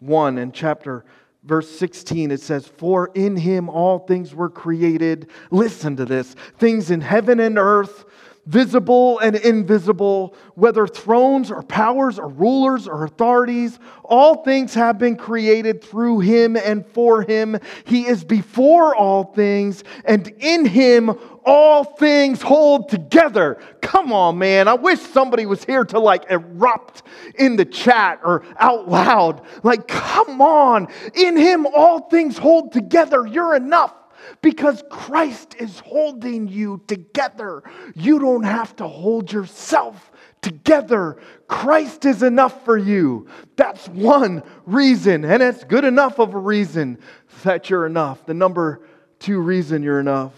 1 0.00 0.36
and 0.36 0.52
chapter 0.52 1.04
verse 1.44 1.70
16 1.78 2.32
it 2.32 2.40
says 2.40 2.66
for 2.66 3.10
in 3.14 3.36
him 3.36 3.70
all 3.70 4.00
things 4.00 4.34
were 4.34 4.50
created 4.50 5.30
listen 5.50 5.96
to 5.96 6.04
this 6.04 6.34
things 6.58 6.90
in 6.90 7.00
heaven 7.00 7.40
and 7.40 7.58
earth 7.58 8.04
visible 8.50 9.20
and 9.20 9.36
invisible, 9.36 10.34
whether 10.56 10.84
thrones 10.84 11.52
or 11.52 11.62
powers 11.62 12.18
or 12.18 12.28
rulers 12.28 12.88
or 12.88 13.04
authorities, 13.04 13.78
all 14.02 14.42
things 14.42 14.74
have 14.74 14.98
been 14.98 15.14
created 15.16 15.84
through 15.84 16.18
him 16.18 16.56
and 16.56 16.84
for 16.84 17.22
him. 17.22 17.56
He 17.84 18.08
is 18.08 18.24
before 18.24 18.94
all 18.96 19.22
things, 19.22 19.84
and 20.04 20.26
in 20.40 20.66
him 20.66 21.16
all 21.44 21.84
things 21.84 22.42
hold 22.42 22.88
together. 22.88 23.62
Come 23.82 24.12
on, 24.12 24.38
man. 24.38 24.66
I 24.66 24.74
wish 24.74 24.98
somebody 24.98 25.46
was 25.46 25.64
here 25.64 25.84
to 25.84 26.00
like 26.00 26.24
erupt 26.28 27.04
in 27.36 27.54
the 27.54 27.64
chat 27.64 28.20
or 28.24 28.42
out 28.58 28.88
loud. 28.88 29.42
Like, 29.62 29.86
come 29.86 30.40
on. 30.40 30.88
In 31.14 31.36
him 31.36 31.66
all 31.66 32.08
things 32.08 32.36
hold 32.36 32.72
together. 32.72 33.26
You're 33.26 33.54
enough 33.54 33.94
because 34.42 34.82
Christ 34.90 35.54
is 35.58 35.78
holding 35.80 36.48
you 36.48 36.82
together. 36.86 37.62
You 37.94 38.18
don't 38.18 38.44
have 38.44 38.74
to 38.76 38.86
hold 38.86 39.32
yourself 39.32 40.10
together. 40.42 41.20
Christ 41.48 42.04
is 42.04 42.22
enough 42.22 42.64
for 42.64 42.76
you. 42.76 43.28
That's 43.56 43.88
one 43.88 44.42
reason, 44.66 45.24
and 45.24 45.42
it's 45.42 45.64
good 45.64 45.84
enough 45.84 46.18
of 46.18 46.34
a 46.34 46.38
reason 46.38 46.98
that 47.42 47.70
you're 47.70 47.86
enough. 47.86 48.24
The 48.26 48.34
number 48.34 48.82
two 49.18 49.40
reason 49.40 49.82
you're 49.82 50.00
enough. 50.00 50.32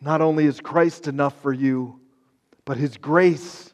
Not 0.00 0.20
only 0.20 0.46
is 0.46 0.60
Christ 0.60 1.08
enough 1.08 1.40
for 1.42 1.52
you, 1.52 2.00
but 2.64 2.76
his 2.76 2.96
grace 2.96 3.72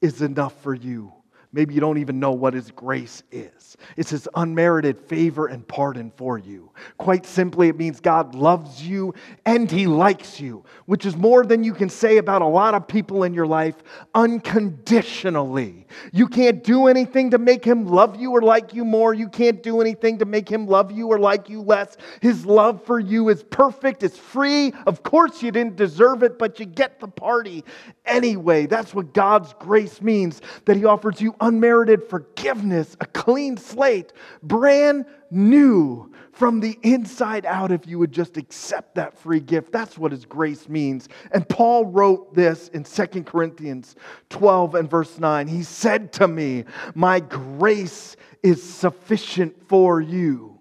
is 0.00 0.20
enough 0.20 0.60
for 0.62 0.74
you. 0.74 1.12
Maybe 1.54 1.74
you 1.74 1.80
don't 1.80 1.98
even 1.98 2.18
know 2.18 2.32
what 2.32 2.54
His 2.54 2.70
grace 2.70 3.22
is. 3.30 3.76
It's 3.96 4.10
His 4.10 4.26
unmerited 4.34 4.98
favor 4.98 5.46
and 5.46 5.66
pardon 5.68 6.10
for 6.16 6.38
you. 6.38 6.70
Quite 6.96 7.26
simply, 7.26 7.68
it 7.68 7.76
means 7.76 8.00
God 8.00 8.34
loves 8.34 8.86
you 8.86 9.12
and 9.44 9.70
He 9.70 9.86
likes 9.86 10.40
you, 10.40 10.64
which 10.86 11.04
is 11.04 11.14
more 11.14 11.44
than 11.44 11.62
you 11.62 11.74
can 11.74 11.90
say 11.90 12.16
about 12.16 12.40
a 12.40 12.46
lot 12.46 12.74
of 12.74 12.88
people 12.88 13.24
in 13.24 13.34
your 13.34 13.46
life 13.46 13.76
unconditionally. 14.14 15.86
You 16.10 16.26
can't 16.26 16.64
do 16.64 16.86
anything 16.86 17.30
to 17.32 17.38
make 17.38 17.64
Him 17.64 17.86
love 17.86 18.16
you 18.16 18.30
or 18.30 18.40
like 18.40 18.72
you 18.72 18.84
more. 18.84 19.12
You 19.12 19.28
can't 19.28 19.62
do 19.62 19.82
anything 19.82 20.18
to 20.18 20.24
make 20.24 20.48
Him 20.48 20.66
love 20.66 20.90
you 20.90 21.08
or 21.08 21.18
like 21.18 21.50
you 21.50 21.60
less. 21.60 21.98
His 22.22 22.46
love 22.46 22.82
for 22.84 22.98
you 22.98 23.28
is 23.28 23.42
perfect, 23.42 24.02
it's 24.02 24.18
free. 24.18 24.72
Of 24.86 25.02
course, 25.02 25.42
you 25.42 25.50
didn't 25.50 25.76
deserve 25.76 26.22
it, 26.22 26.38
but 26.38 26.58
you 26.58 26.64
get 26.64 26.98
the 26.98 27.08
party 27.08 27.62
anyway. 28.06 28.64
That's 28.64 28.94
what 28.94 29.12
God's 29.12 29.52
grace 29.58 30.00
means, 30.00 30.40
that 30.64 30.78
He 30.78 30.86
offers 30.86 31.20
you 31.20 31.34
unmerited 31.42 32.08
forgiveness, 32.08 32.96
a 33.00 33.06
clean 33.06 33.56
slate, 33.56 34.12
brand 34.42 35.04
new 35.30 36.12
from 36.32 36.60
the 36.60 36.78
inside 36.82 37.44
out 37.44 37.70
if 37.70 37.86
you 37.86 37.98
would 37.98 38.12
just 38.12 38.36
accept 38.36 38.94
that 38.94 39.18
free 39.18 39.40
gift. 39.40 39.72
That's 39.72 39.98
what 39.98 40.12
his 40.12 40.24
grace 40.24 40.68
means. 40.68 41.08
And 41.32 41.46
Paul 41.48 41.86
wrote 41.86 42.34
this 42.34 42.68
in 42.68 42.84
Second 42.84 43.26
Corinthians 43.26 43.96
12 44.30 44.76
and 44.76 44.90
verse 44.90 45.18
9. 45.18 45.48
He 45.48 45.62
said 45.62 46.12
to 46.14 46.28
me, 46.28 46.64
My 46.94 47.20
grace 47.20 48.16
is 48.42 48.62
sufficient 48.62 49.68
for 49.68 50.00
you, 50.00 50.58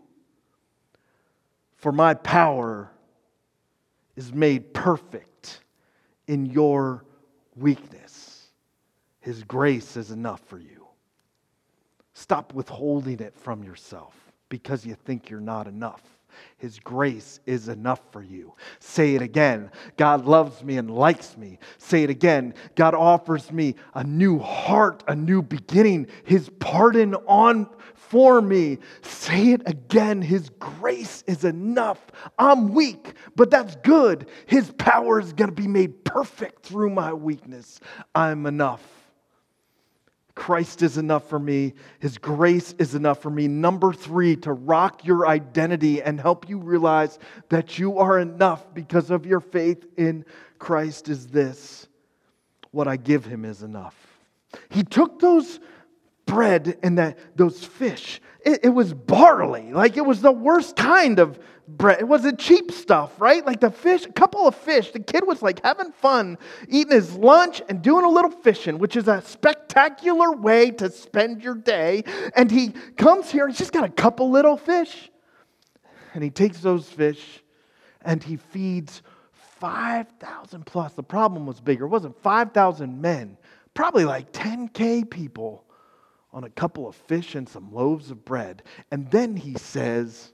for 1.77 1.91
my 1.91 2.13
power 2.15 2.91
is 4.15 4.33
made 4.33 4.73
perfect 4.73 5.61
in 6.27 6.45
your 6.45 7.05
weakness. 7.55 8.20
His 9.21 9.43
grace 9.43 9.95
is 9.95 10.11
enough 10.11 10.41
for 10.41 10.59
you. 10.59 10.87
Stop 12.13 12.53
withholding 12.53 13.19
it 13.19 13.35
from 13.37 13.63
yourself. 13.63 14.15
because 14.49 14.85
you 14.85 14.95
think 14.95 15.29
you're 15.29 15.39
not 15.39 15.65
enough. 15.65 16.03
His 16.57 16.77
grace 16.79 17.39
is 17.45 17.69
enough 17.69 18.01
for 18.11 18.21
you. 18.21 18.53
Say 18.79 19.15
it 19.15 19.21
again. 19.21 19.71
God 19.97 20.25
loves 20.25 20.63
me 20.63 20.77
and 20.77 20.91
likes 20.91 21.37
me. 21.37 21.57
Say 21.77 22.03
it 22.03 22.09
again. 22.09 22.53
God 22.75 22.93
offers 22.93 23.51
me 23.51 23.75
a 23.95 24.03
new 24.03 24.39
heart, 24.39 25.03
a 25.07 25.15
new 25.15 25.41
beginning, 25.41 26.07
His 26.25 26.49
pardon 26.59 27.15
on 27.27 27.67
for 27.95 28.41
me. 28.41 28.79
Say 29.01 29.53
it 29.53 29.61
again. 29.65 30.21
His 30.21 30.49
grace 30.59 31.23
is 31.27 31.45
enough. 31.45 31.99
I'm 32.37 32.73
weak, 32.73 33.13
but 33.35 33.49
that's 33.49 33.77
good. 33.77 34.27
His 34.47 34.71
power 34.71 35.19
is 35.19 35.31
going 35.33 35.49
to 35.49 35.55
be 35.55 35.67
made 35.67 36.03
perfect 36.03 36.65
through 36.65 36.89
my 36.89 37.13
weakness. 37.13 37.79
I'm 38.13 38.45
enough. 38.45 39.00
Christ 40.35 40.81
is 40.81 40.97
enough 40.97 41.27
for 41.27 41.39
me. 41.39 41.73
His 41.99 42.17
grace 42.17 42.73
is 42.79 42.95
enough 42.95 43.21
for 43.21 43.29
me. 43.29 43.47
Number 43.47 43.93
three, 43.93 44.35
to 44.37 44.53
rock 44.53 45.05
your 45.05 45.27
identity 45.27 46.01
and 46.01 46.19
help 46.19 46.49
you 46.49 46.57
realize 46.57 47.19
that 47.49 47.77
you 47.77 47.97
are 47.97 48.19
enough 48.19 48.73
because 48.73 49.11
of 49.11 49.25
your 49.25 49.39
faith 49.39 49.85
in 49.97 50.25
Christ 50.59 51.09
is 51.09 51.27
this 51.27 51.87
what 52.71 52.87
I 52.87 52.95
give 52.95 53.25
him 53.25 53.43
is 53.43 53.63
enough. 53.63 53.95
He 54.69 54.83
took 54.83 55.19
those 55.19 55.59
bread 56.25 56.77
and 56.83 56.97
that, 56.97 57.17
those 57.35 57.63
fish. 57.63 58.21
It, 58.43 58.61
it, 58.63 58.69
was 58.69 58.93
barley. 58.93 59.71
Like 59.71 59.97
it 59.97 60.05
was 60.05 60.21
the 60.21 60.31
worst 60.31 60.75
kind 60.75 61.19
of 61.19 61.39
bread. 61.67 61.99
It 61.99 62.07
wasn't 62.07 62.39
cheap 62.39 62.71
stuff, 62.71 63.19
right? 63.19 63.45
Like 63.45 63.59
the 63.59 63.69
fish, 63.69 64.05
a 64.05 64.11
couple 64.11 64.47
of 64.47 64.55
fish. 64.55 64.91
The 64.91 64.99
kid 64.99 65.25
was 65.27 65.41
like 65.41 65.63
having 65.63 65.91
fun, 65.91 66.37
eating 66.67 66.93
his 66.93 67.15
lunch 67.15 67.61
and 67.69 67.81
doing 67.81 68.05
a 68.05 68.09
little 68.09 68.31
fishing, 68.31 68.77
which 68.79 68.95
is 68.95 69.07
a 69.07 69.21
spectacular 69.21 70.31
way 70.31 70.71
to 70.71 70.89
spend 70.89 71.43
your 71.43 71.55
day. 71.55 72.03
And 72.35 72.49
he 72.49 72.69
comes 72.97 73.29
here 73.29 73.47
he's 73.47 73.57
just 73.57 73.73
got 73.73 73.83
a 73.83 73.89
couple 73.89 74.31
little 74.31 74.57
fish. 74.57 75.09
And 76.13 76.23
he 76.23 76.29
takes 76.29 76.59
those 76.59 76.89
fish 76.89 77.43
and 78.03 78.23
he 78.23 78.37
feeds 78.37 79.01
5,000 79.59 80.65
plus. 80.65 80.93
The 80.93 81.03
problem 81.03 81.45
was 81.45 81.59
bigger. 81.61 81.85
It 81.85 81.89
wasn't 81.89 82.19
5,000 82.21 82.99
men, 82.99 83.37
probably 83.73 84.05
like 84.05 84.31
10K 84.31 85.09
people 85.09 85.65
on 86.33 86.43
a 86.43 86.49
couple 86.49 86.87
of 86.87 86.95
fish 86.95 87.35
and 87.35 87.47
some 87.47 87.73
loaves 87.73 88.11
of 88.11 88.23
bread. 88.23 88.63
And 88.91 89.09
then 89.11 89.35
he 89.35 89.55
says, 89.55 90.31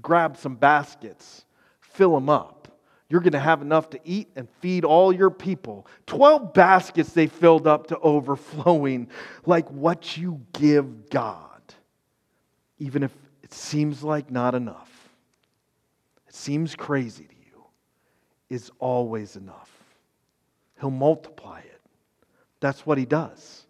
Grab 0.00 0.36
some 0.36 0.56
baskets, 0.56 1.44
fill 1.80 2.14
them 2.14 2.30
up. 2.30 2.62
You're 3.10 3.20
going 3.20 3.32
to 3.32 3.38
have 3.38 3.60
enough 3.60 3.90
to 3.90 4.00
eat 4.04 4.30
and 4.36 4.48
feed 4.60 4.86
all 4.86 5.12
your 5.12 5.28
people. 5.28 5.86
12 6.06 6.54
baskets 6.54 7.12
they 7.12 7.26
filled 7.26 7.66
up 7.66 7.88
to 7.88 7.98
overflowing, 7.98 9.08
like 9.44 9.68
what 9.68 10.16
you 10.16 10.40
give 10.54 11.10
God, 11.10 11.60
even 12.78 13.02
if 13.02 13.12
it 13.42 13.52
seems 13.52 14.02
like 14.02 14.30
not 14.30 14.54
enough. 14.54 15.10
It 16.26 16.34
seems 16.34 16.74
crazy 16.74 17.24
to 17.24 17.34
you, 17.34 17.64
is 18.48 18.70
always 18.78 19.36
enough. 19.36 19.70
He'll 20.80 20.90
multiply 20.90 21.58
it. 21.58 21.80
That's 22.60 22.86
what 22.86 22.96
he 22.96 23.04
does. 23.04 23.61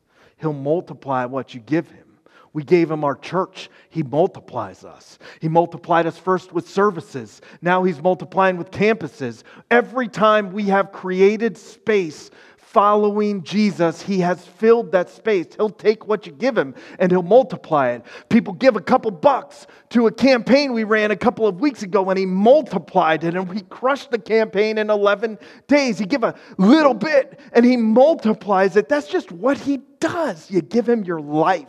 He'll 0.43 0.53
multiply 0.53 1.25
what 1.25 1.55
you 1.55 1.61
give 1.61 1.89
him. 1.89 2.05
We 2.53 2.65
gave 2.65 2.91
him 2.91 3.05
our 3.05 3.15
church. 3.15 3.71
He 3.89 4.03
multiplies 4.03 4.85
us. 4.85 5.19
He 5.41 5.49
multiplied 5.49 6.07
us 6.07 6.19
first 6.19 6.53
with 6.53 6.69
services. 6.69 7.41
Now 7.63 7.85
he's 7.85 8.03
multiplying 8.03 8.59
with 8.59 8.71
campuses. 8.71 9.45
Every 9.71 10.09
time 10.09 10.53
we 10.53 10.65
have 10.65 10.93
created 10.93 11.57
space 11.57 12.29
following 12.73 13.43
Jesus, 13.43 14.01
he 14.01 14.21
has 14.21 14.45
filled 14.47 14.93
that 14.93 15.11
space. 15.11 15.47
He'll 15.57 15.69
take 15.69 16.07
what 16.07 16.27
you 16.27 16.33
give 16.33 16.57
him 16.57 16.75
and 16.99 17.13
he'll 17.13 17.23
multiply 17.23 17.91
it. 17.91 18.05
People 18.31 18.55
give 18.55 18.77
a 18.77 18.81
couple 18.81 19.11
bucks 19.11 19.67
to 19.91 20.07
a 20.07 20.13
campaign 20.13 20.73
we 20.73 20.85
ran 20.85 21.11
a 21.11 21.17
couple 21.17 21.47
of 21.47 21.61
weeks 21.61 21.83
ago 21.83 22.09
and 22.09 22.19
he 22.19 22.25
multiplied 22.25 23.25
it 23.25 23.35
and 23.35 23.47
we 23.47 23.61
crushed 23.63 24.11
the 24.11 24.19
campaign 24.19 24.79
in 24.79 24.89
11 24.89 25.39
days. 25.69 25.99
He 25.99 26.07
give 26.07 26.25
a 26.25 26.35
little 26.57 26.95
bit 26.95 27.39
and 27.53 27.65
he 27.65 27.77
multiplies 27.77 28.77
it. 28.77 28.89
That's 28.89 29.09
just 29.09 29.31
what 29.31 29.59
he 29.59 29.81
does. 30.01 30.51
You 30.51 30.63
give 30.63 30.89
him 30.89 31.05
your 31.05 31.21
life 31.21 31.69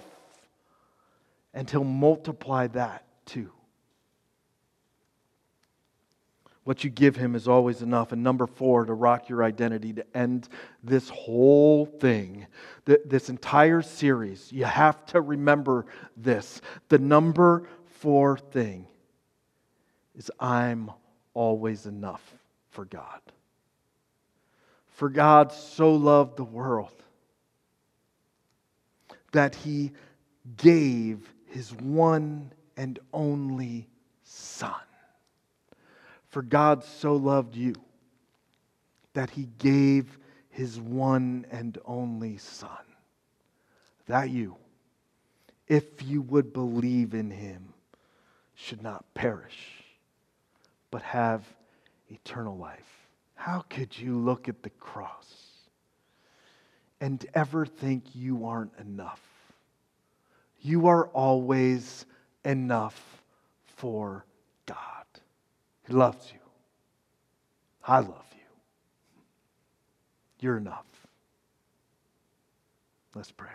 and 1.54 1.70
he'll 1.70 1.84
multiply 1.84 2.68
that 2.68 3.06
too. 3.26 3.52
What 6.64 6.84
you 6.84 6.90
give 6.90 7.16
him 7.16 7.36
is 7.36 7.48
always 7.48 7.82
enough. 7.82 8.14
And 8.14 8.24
number 8.24 8.48
four, 8.48 8.86
to 8.86 8.94
rock 8.94 9.28
your 9.28 9.44
identity, 9.44 9.92
to 9.94 10.18
end 10.18 10.48
this 10.82 11.10
whole 11.10 11.86
thing, 11.86 12.48
this 12.86 13.30
entire 13.30 13.82
series, 13.82 14.52
you 14.52 14.64
have 14.64 15.06
to 15.08 15.22
remember 15.22 15.86
this. 16.16 16.62
The 16.88 17.00
number 17.00 17.68
four 17.86 18.38
thing 18.38 18.88
is 20.16 20.32
I'm 20.40 20.92
always 21.34 21.86
enough 21.86 22.34
for 22.70 22.86
God. 22.86 23.20
For 24.88 25.10
God 25.10 25.52
so 25.52 25.94
loved 25.94 26.38
the 26.38 26.44
world 26.44 26.92
that 29.32 29.56
he 29.56 29.92
gave 30.56 31.34
his 31.48 31.74
one 31.74 32.54
and 32.78 33.00
only 33.12 33.90
Son. 34.24 34.72
For 36.34 36.42
God 36.42 36.84
so 36.84 37.16
loved 37.16 37.56
you 37.56 37.76
that 39.14 39.30
he 39.30 39.50
gave 39.60 40.18
his 40.50 40.80
one 40.80 41.46
and 41.52 41.78
only 41.86 42.38
Son. 42.38 42.72
That 44.08 44.32
you, 44.32 44.56
if 45.68 46.02
you 46.02 46.24
would 46.24 46.52
believe 46.52 47.14
in 47.14 47.30
him, 47.30 47.76
should 48.56 48.82
not 48.82 49.06
perish, 49.14 49.84
but 50.90 51.04
have 51.04 51.46
eternal 52.10 52.58
life. 52.58 53.08
How 53.36 53.64
could 53.70 53.96
you 53.96 54.18
look 54.18 54.50
at 54.50 54.64
the 54.64 54.72
cross 54.72 55.36
and 57.00 57.24
ever 57.36 57.68
think 57.68 58.06
you 58.16 58.48
aren't 58.48 58.74
enough? 58.80 59.22
You 60.64 60.88
are 60.88 61.06
always 61.10 62.08
enough 62.44 63.22
for 63.78 64.26
God. 64.66 65.03
He 65.88 65.94
loves 65.94 66.32
you. 66.32 66.40
I 67.86 68.00
love 68.00 68.26
you. 68.34 68.40
You're 70.40 70.58
enough. 70.58 70.86
Let's 73.16 73.32
pray. 73.32 73.50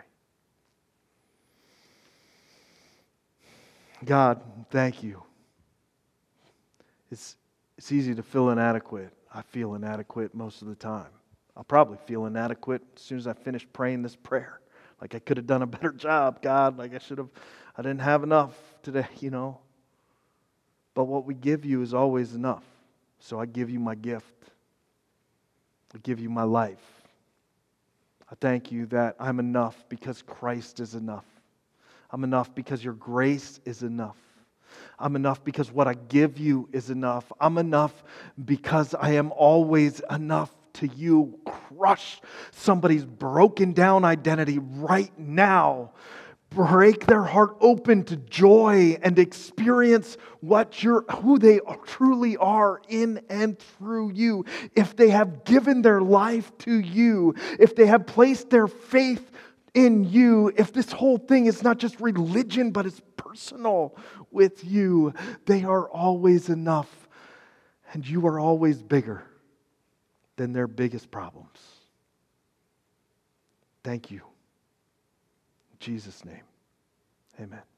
God, 4.05 4.41
thank 4.69 5.03
you. 5.03 5.21
It's, 7.11 7.35
it's 7.77 7.91
easy 7.91 8.15
to 8.15 8.23
feel 8.23 8.49
inadequate. 8.49 9.11
I 9.33 9.41
feel 9.41 9.75
inadequate 9.75 10.33
most 10.33 10.61
of 10.61 10.67
the 10.67 10.75
time. 10.75 11.09
I'll 11.57 11.63
probably 11.63 11.97
feel 12.05 12.25
inadequate 12.25 12.81
as 12.95 13.01
soon 13.01 13.17
as 13.17 13.27
I 13.27 13.33
finish 13.33 13.67
praying 13.73 14.01
this 14.01 14.15
prayer. 14.15 14.61
Like 15.01 15.15
I 15.15 15.19
could 15.19 15.37
have 15.37 15.47
done 15.47 15.61
a 15.61 15.67
better 15.67 15.91
job, 15.97 16.41
God. 16.41 16.77
Like 16.77 16.93
I 16.93 16.99
should 16.99 17.17
have, 17.17 17.29
I 17.77 17.81
didn't 17.81 18.01
have 18.01 18.23
enough 18.23 18.55
today, 18.83 19.07
you 19.19 19.29
know. 19.29 19.59
But 20.93 21.05
what 21.05 21.25
we 21.25 21.33
give 21.33 21.65
you 21.65 21.81
is 21.81 21.93
always 21.93 22.33
enough. 22.33 22.63
So 23.19 23.39
I 23.39 23.45
give 23.45 23.69
you 23.69 23.79
my 23.79 23.95
gift. 23.95 24.33
I 25.93 25.97
give 25.99 26.19
you 26.19 26.29
my 26.29 26.43
life. 26.43 26.83
I 28.31 28.35
thank 28.39 28.71
you 28.71 28.85
that 28.87 29.15
I'm 29.19 29.39
enough 29.39 29.85
because 29.89 30.21
Christ 30.21 30.79
is 30.79 30.93
enough. 30.93 31.25
I'm 32.11 32.23
enough 32.23 32.53
because 32.53 32.83
your 32.83 32.93
grace 32.93 33.59
is 33.65 33.83
enough. 33.83 34.17
I'm 34.99 35.15
enough 35.15 35.43
because 35.43 35.71
what 35.71 35.87
I 35.87 35.95
give 35.95 36.37
you 36.37 36.69
is 36.71 36.89
enough. 36.89 37.31
I'm 37.39 37.57
enough 37.57 38.03
because 38.45 38.93
I 38.93 39.11
am 39.13 39.31
always 39.31 40.01
enough 40.11 40.51
to 40.73 40.87
you. 40.87 41.39
Crush 41.45 42.21
somebody's 42.51 43.05
broken 43.05 43.73
down 43.73 44.05
identity 44.05 44.59
right 44.59 45.11
now 45.17 45.91
break 46.49 47.05
their 47.05 47.23
heart 47.23 47.55
open 47.61 48.03
to 48.05 48.15
joy 48.15 48.97
and 49.01 49.19
experience 49.19 50.17
what 50.41 50.83
you're, 50.83 51.03
who 51.11 51.37
they 51.37 51.59
truly 51.85 52.37
are 52.37 52.81
in 52.87 53.21
and 53.29 53.57
through 53.59 54.11
you. 54.11 54.45
If 54.75 54.95
they 54.95 55.09
have 55.09 55.43
given 55.43 55.81
their 55.81 56.01
life 56.01 56.57
to 56.59 56.79
you, 56.79 57.35
if 57.59 57.75
they 57.75 57.85
have 57.85 58.07
placed 58.07 58.49
their 58.49 58.67
faith 58.67 59.31
in 59.73 60.03
you, 60.03 60.51
if 60.57 60.73
this 60.73 60.91
whole 60.91 61.17
thing 61.17 61.45
is 61.45 61.63
not 61.63 61.77
just 61.77 61.99
religion, 62.01 62.71
but 62.71 62.85
it's 62.85 63.01
personal 63.15 63.95
with 64.31 64.63
you, 64.63 65.13
they 65.45 65.63
are 65.63 65.87
always 65.89 66.49
enough. 66.49 67.07
And 67.93 68.07
you 68.07 68.25
are 68.27 68.39
always 68.39 68.81
bigger 68.81 69.23
than 70.35 70.53
their 70.53 70.67
biggest 70.67 71.11
problems. 71.11 71.59
Thank 73.83 74.11
you. 74.11 74.28
Jesus' 75.79 76.25
name, 76.25 76.43
amen. 77.39 77.68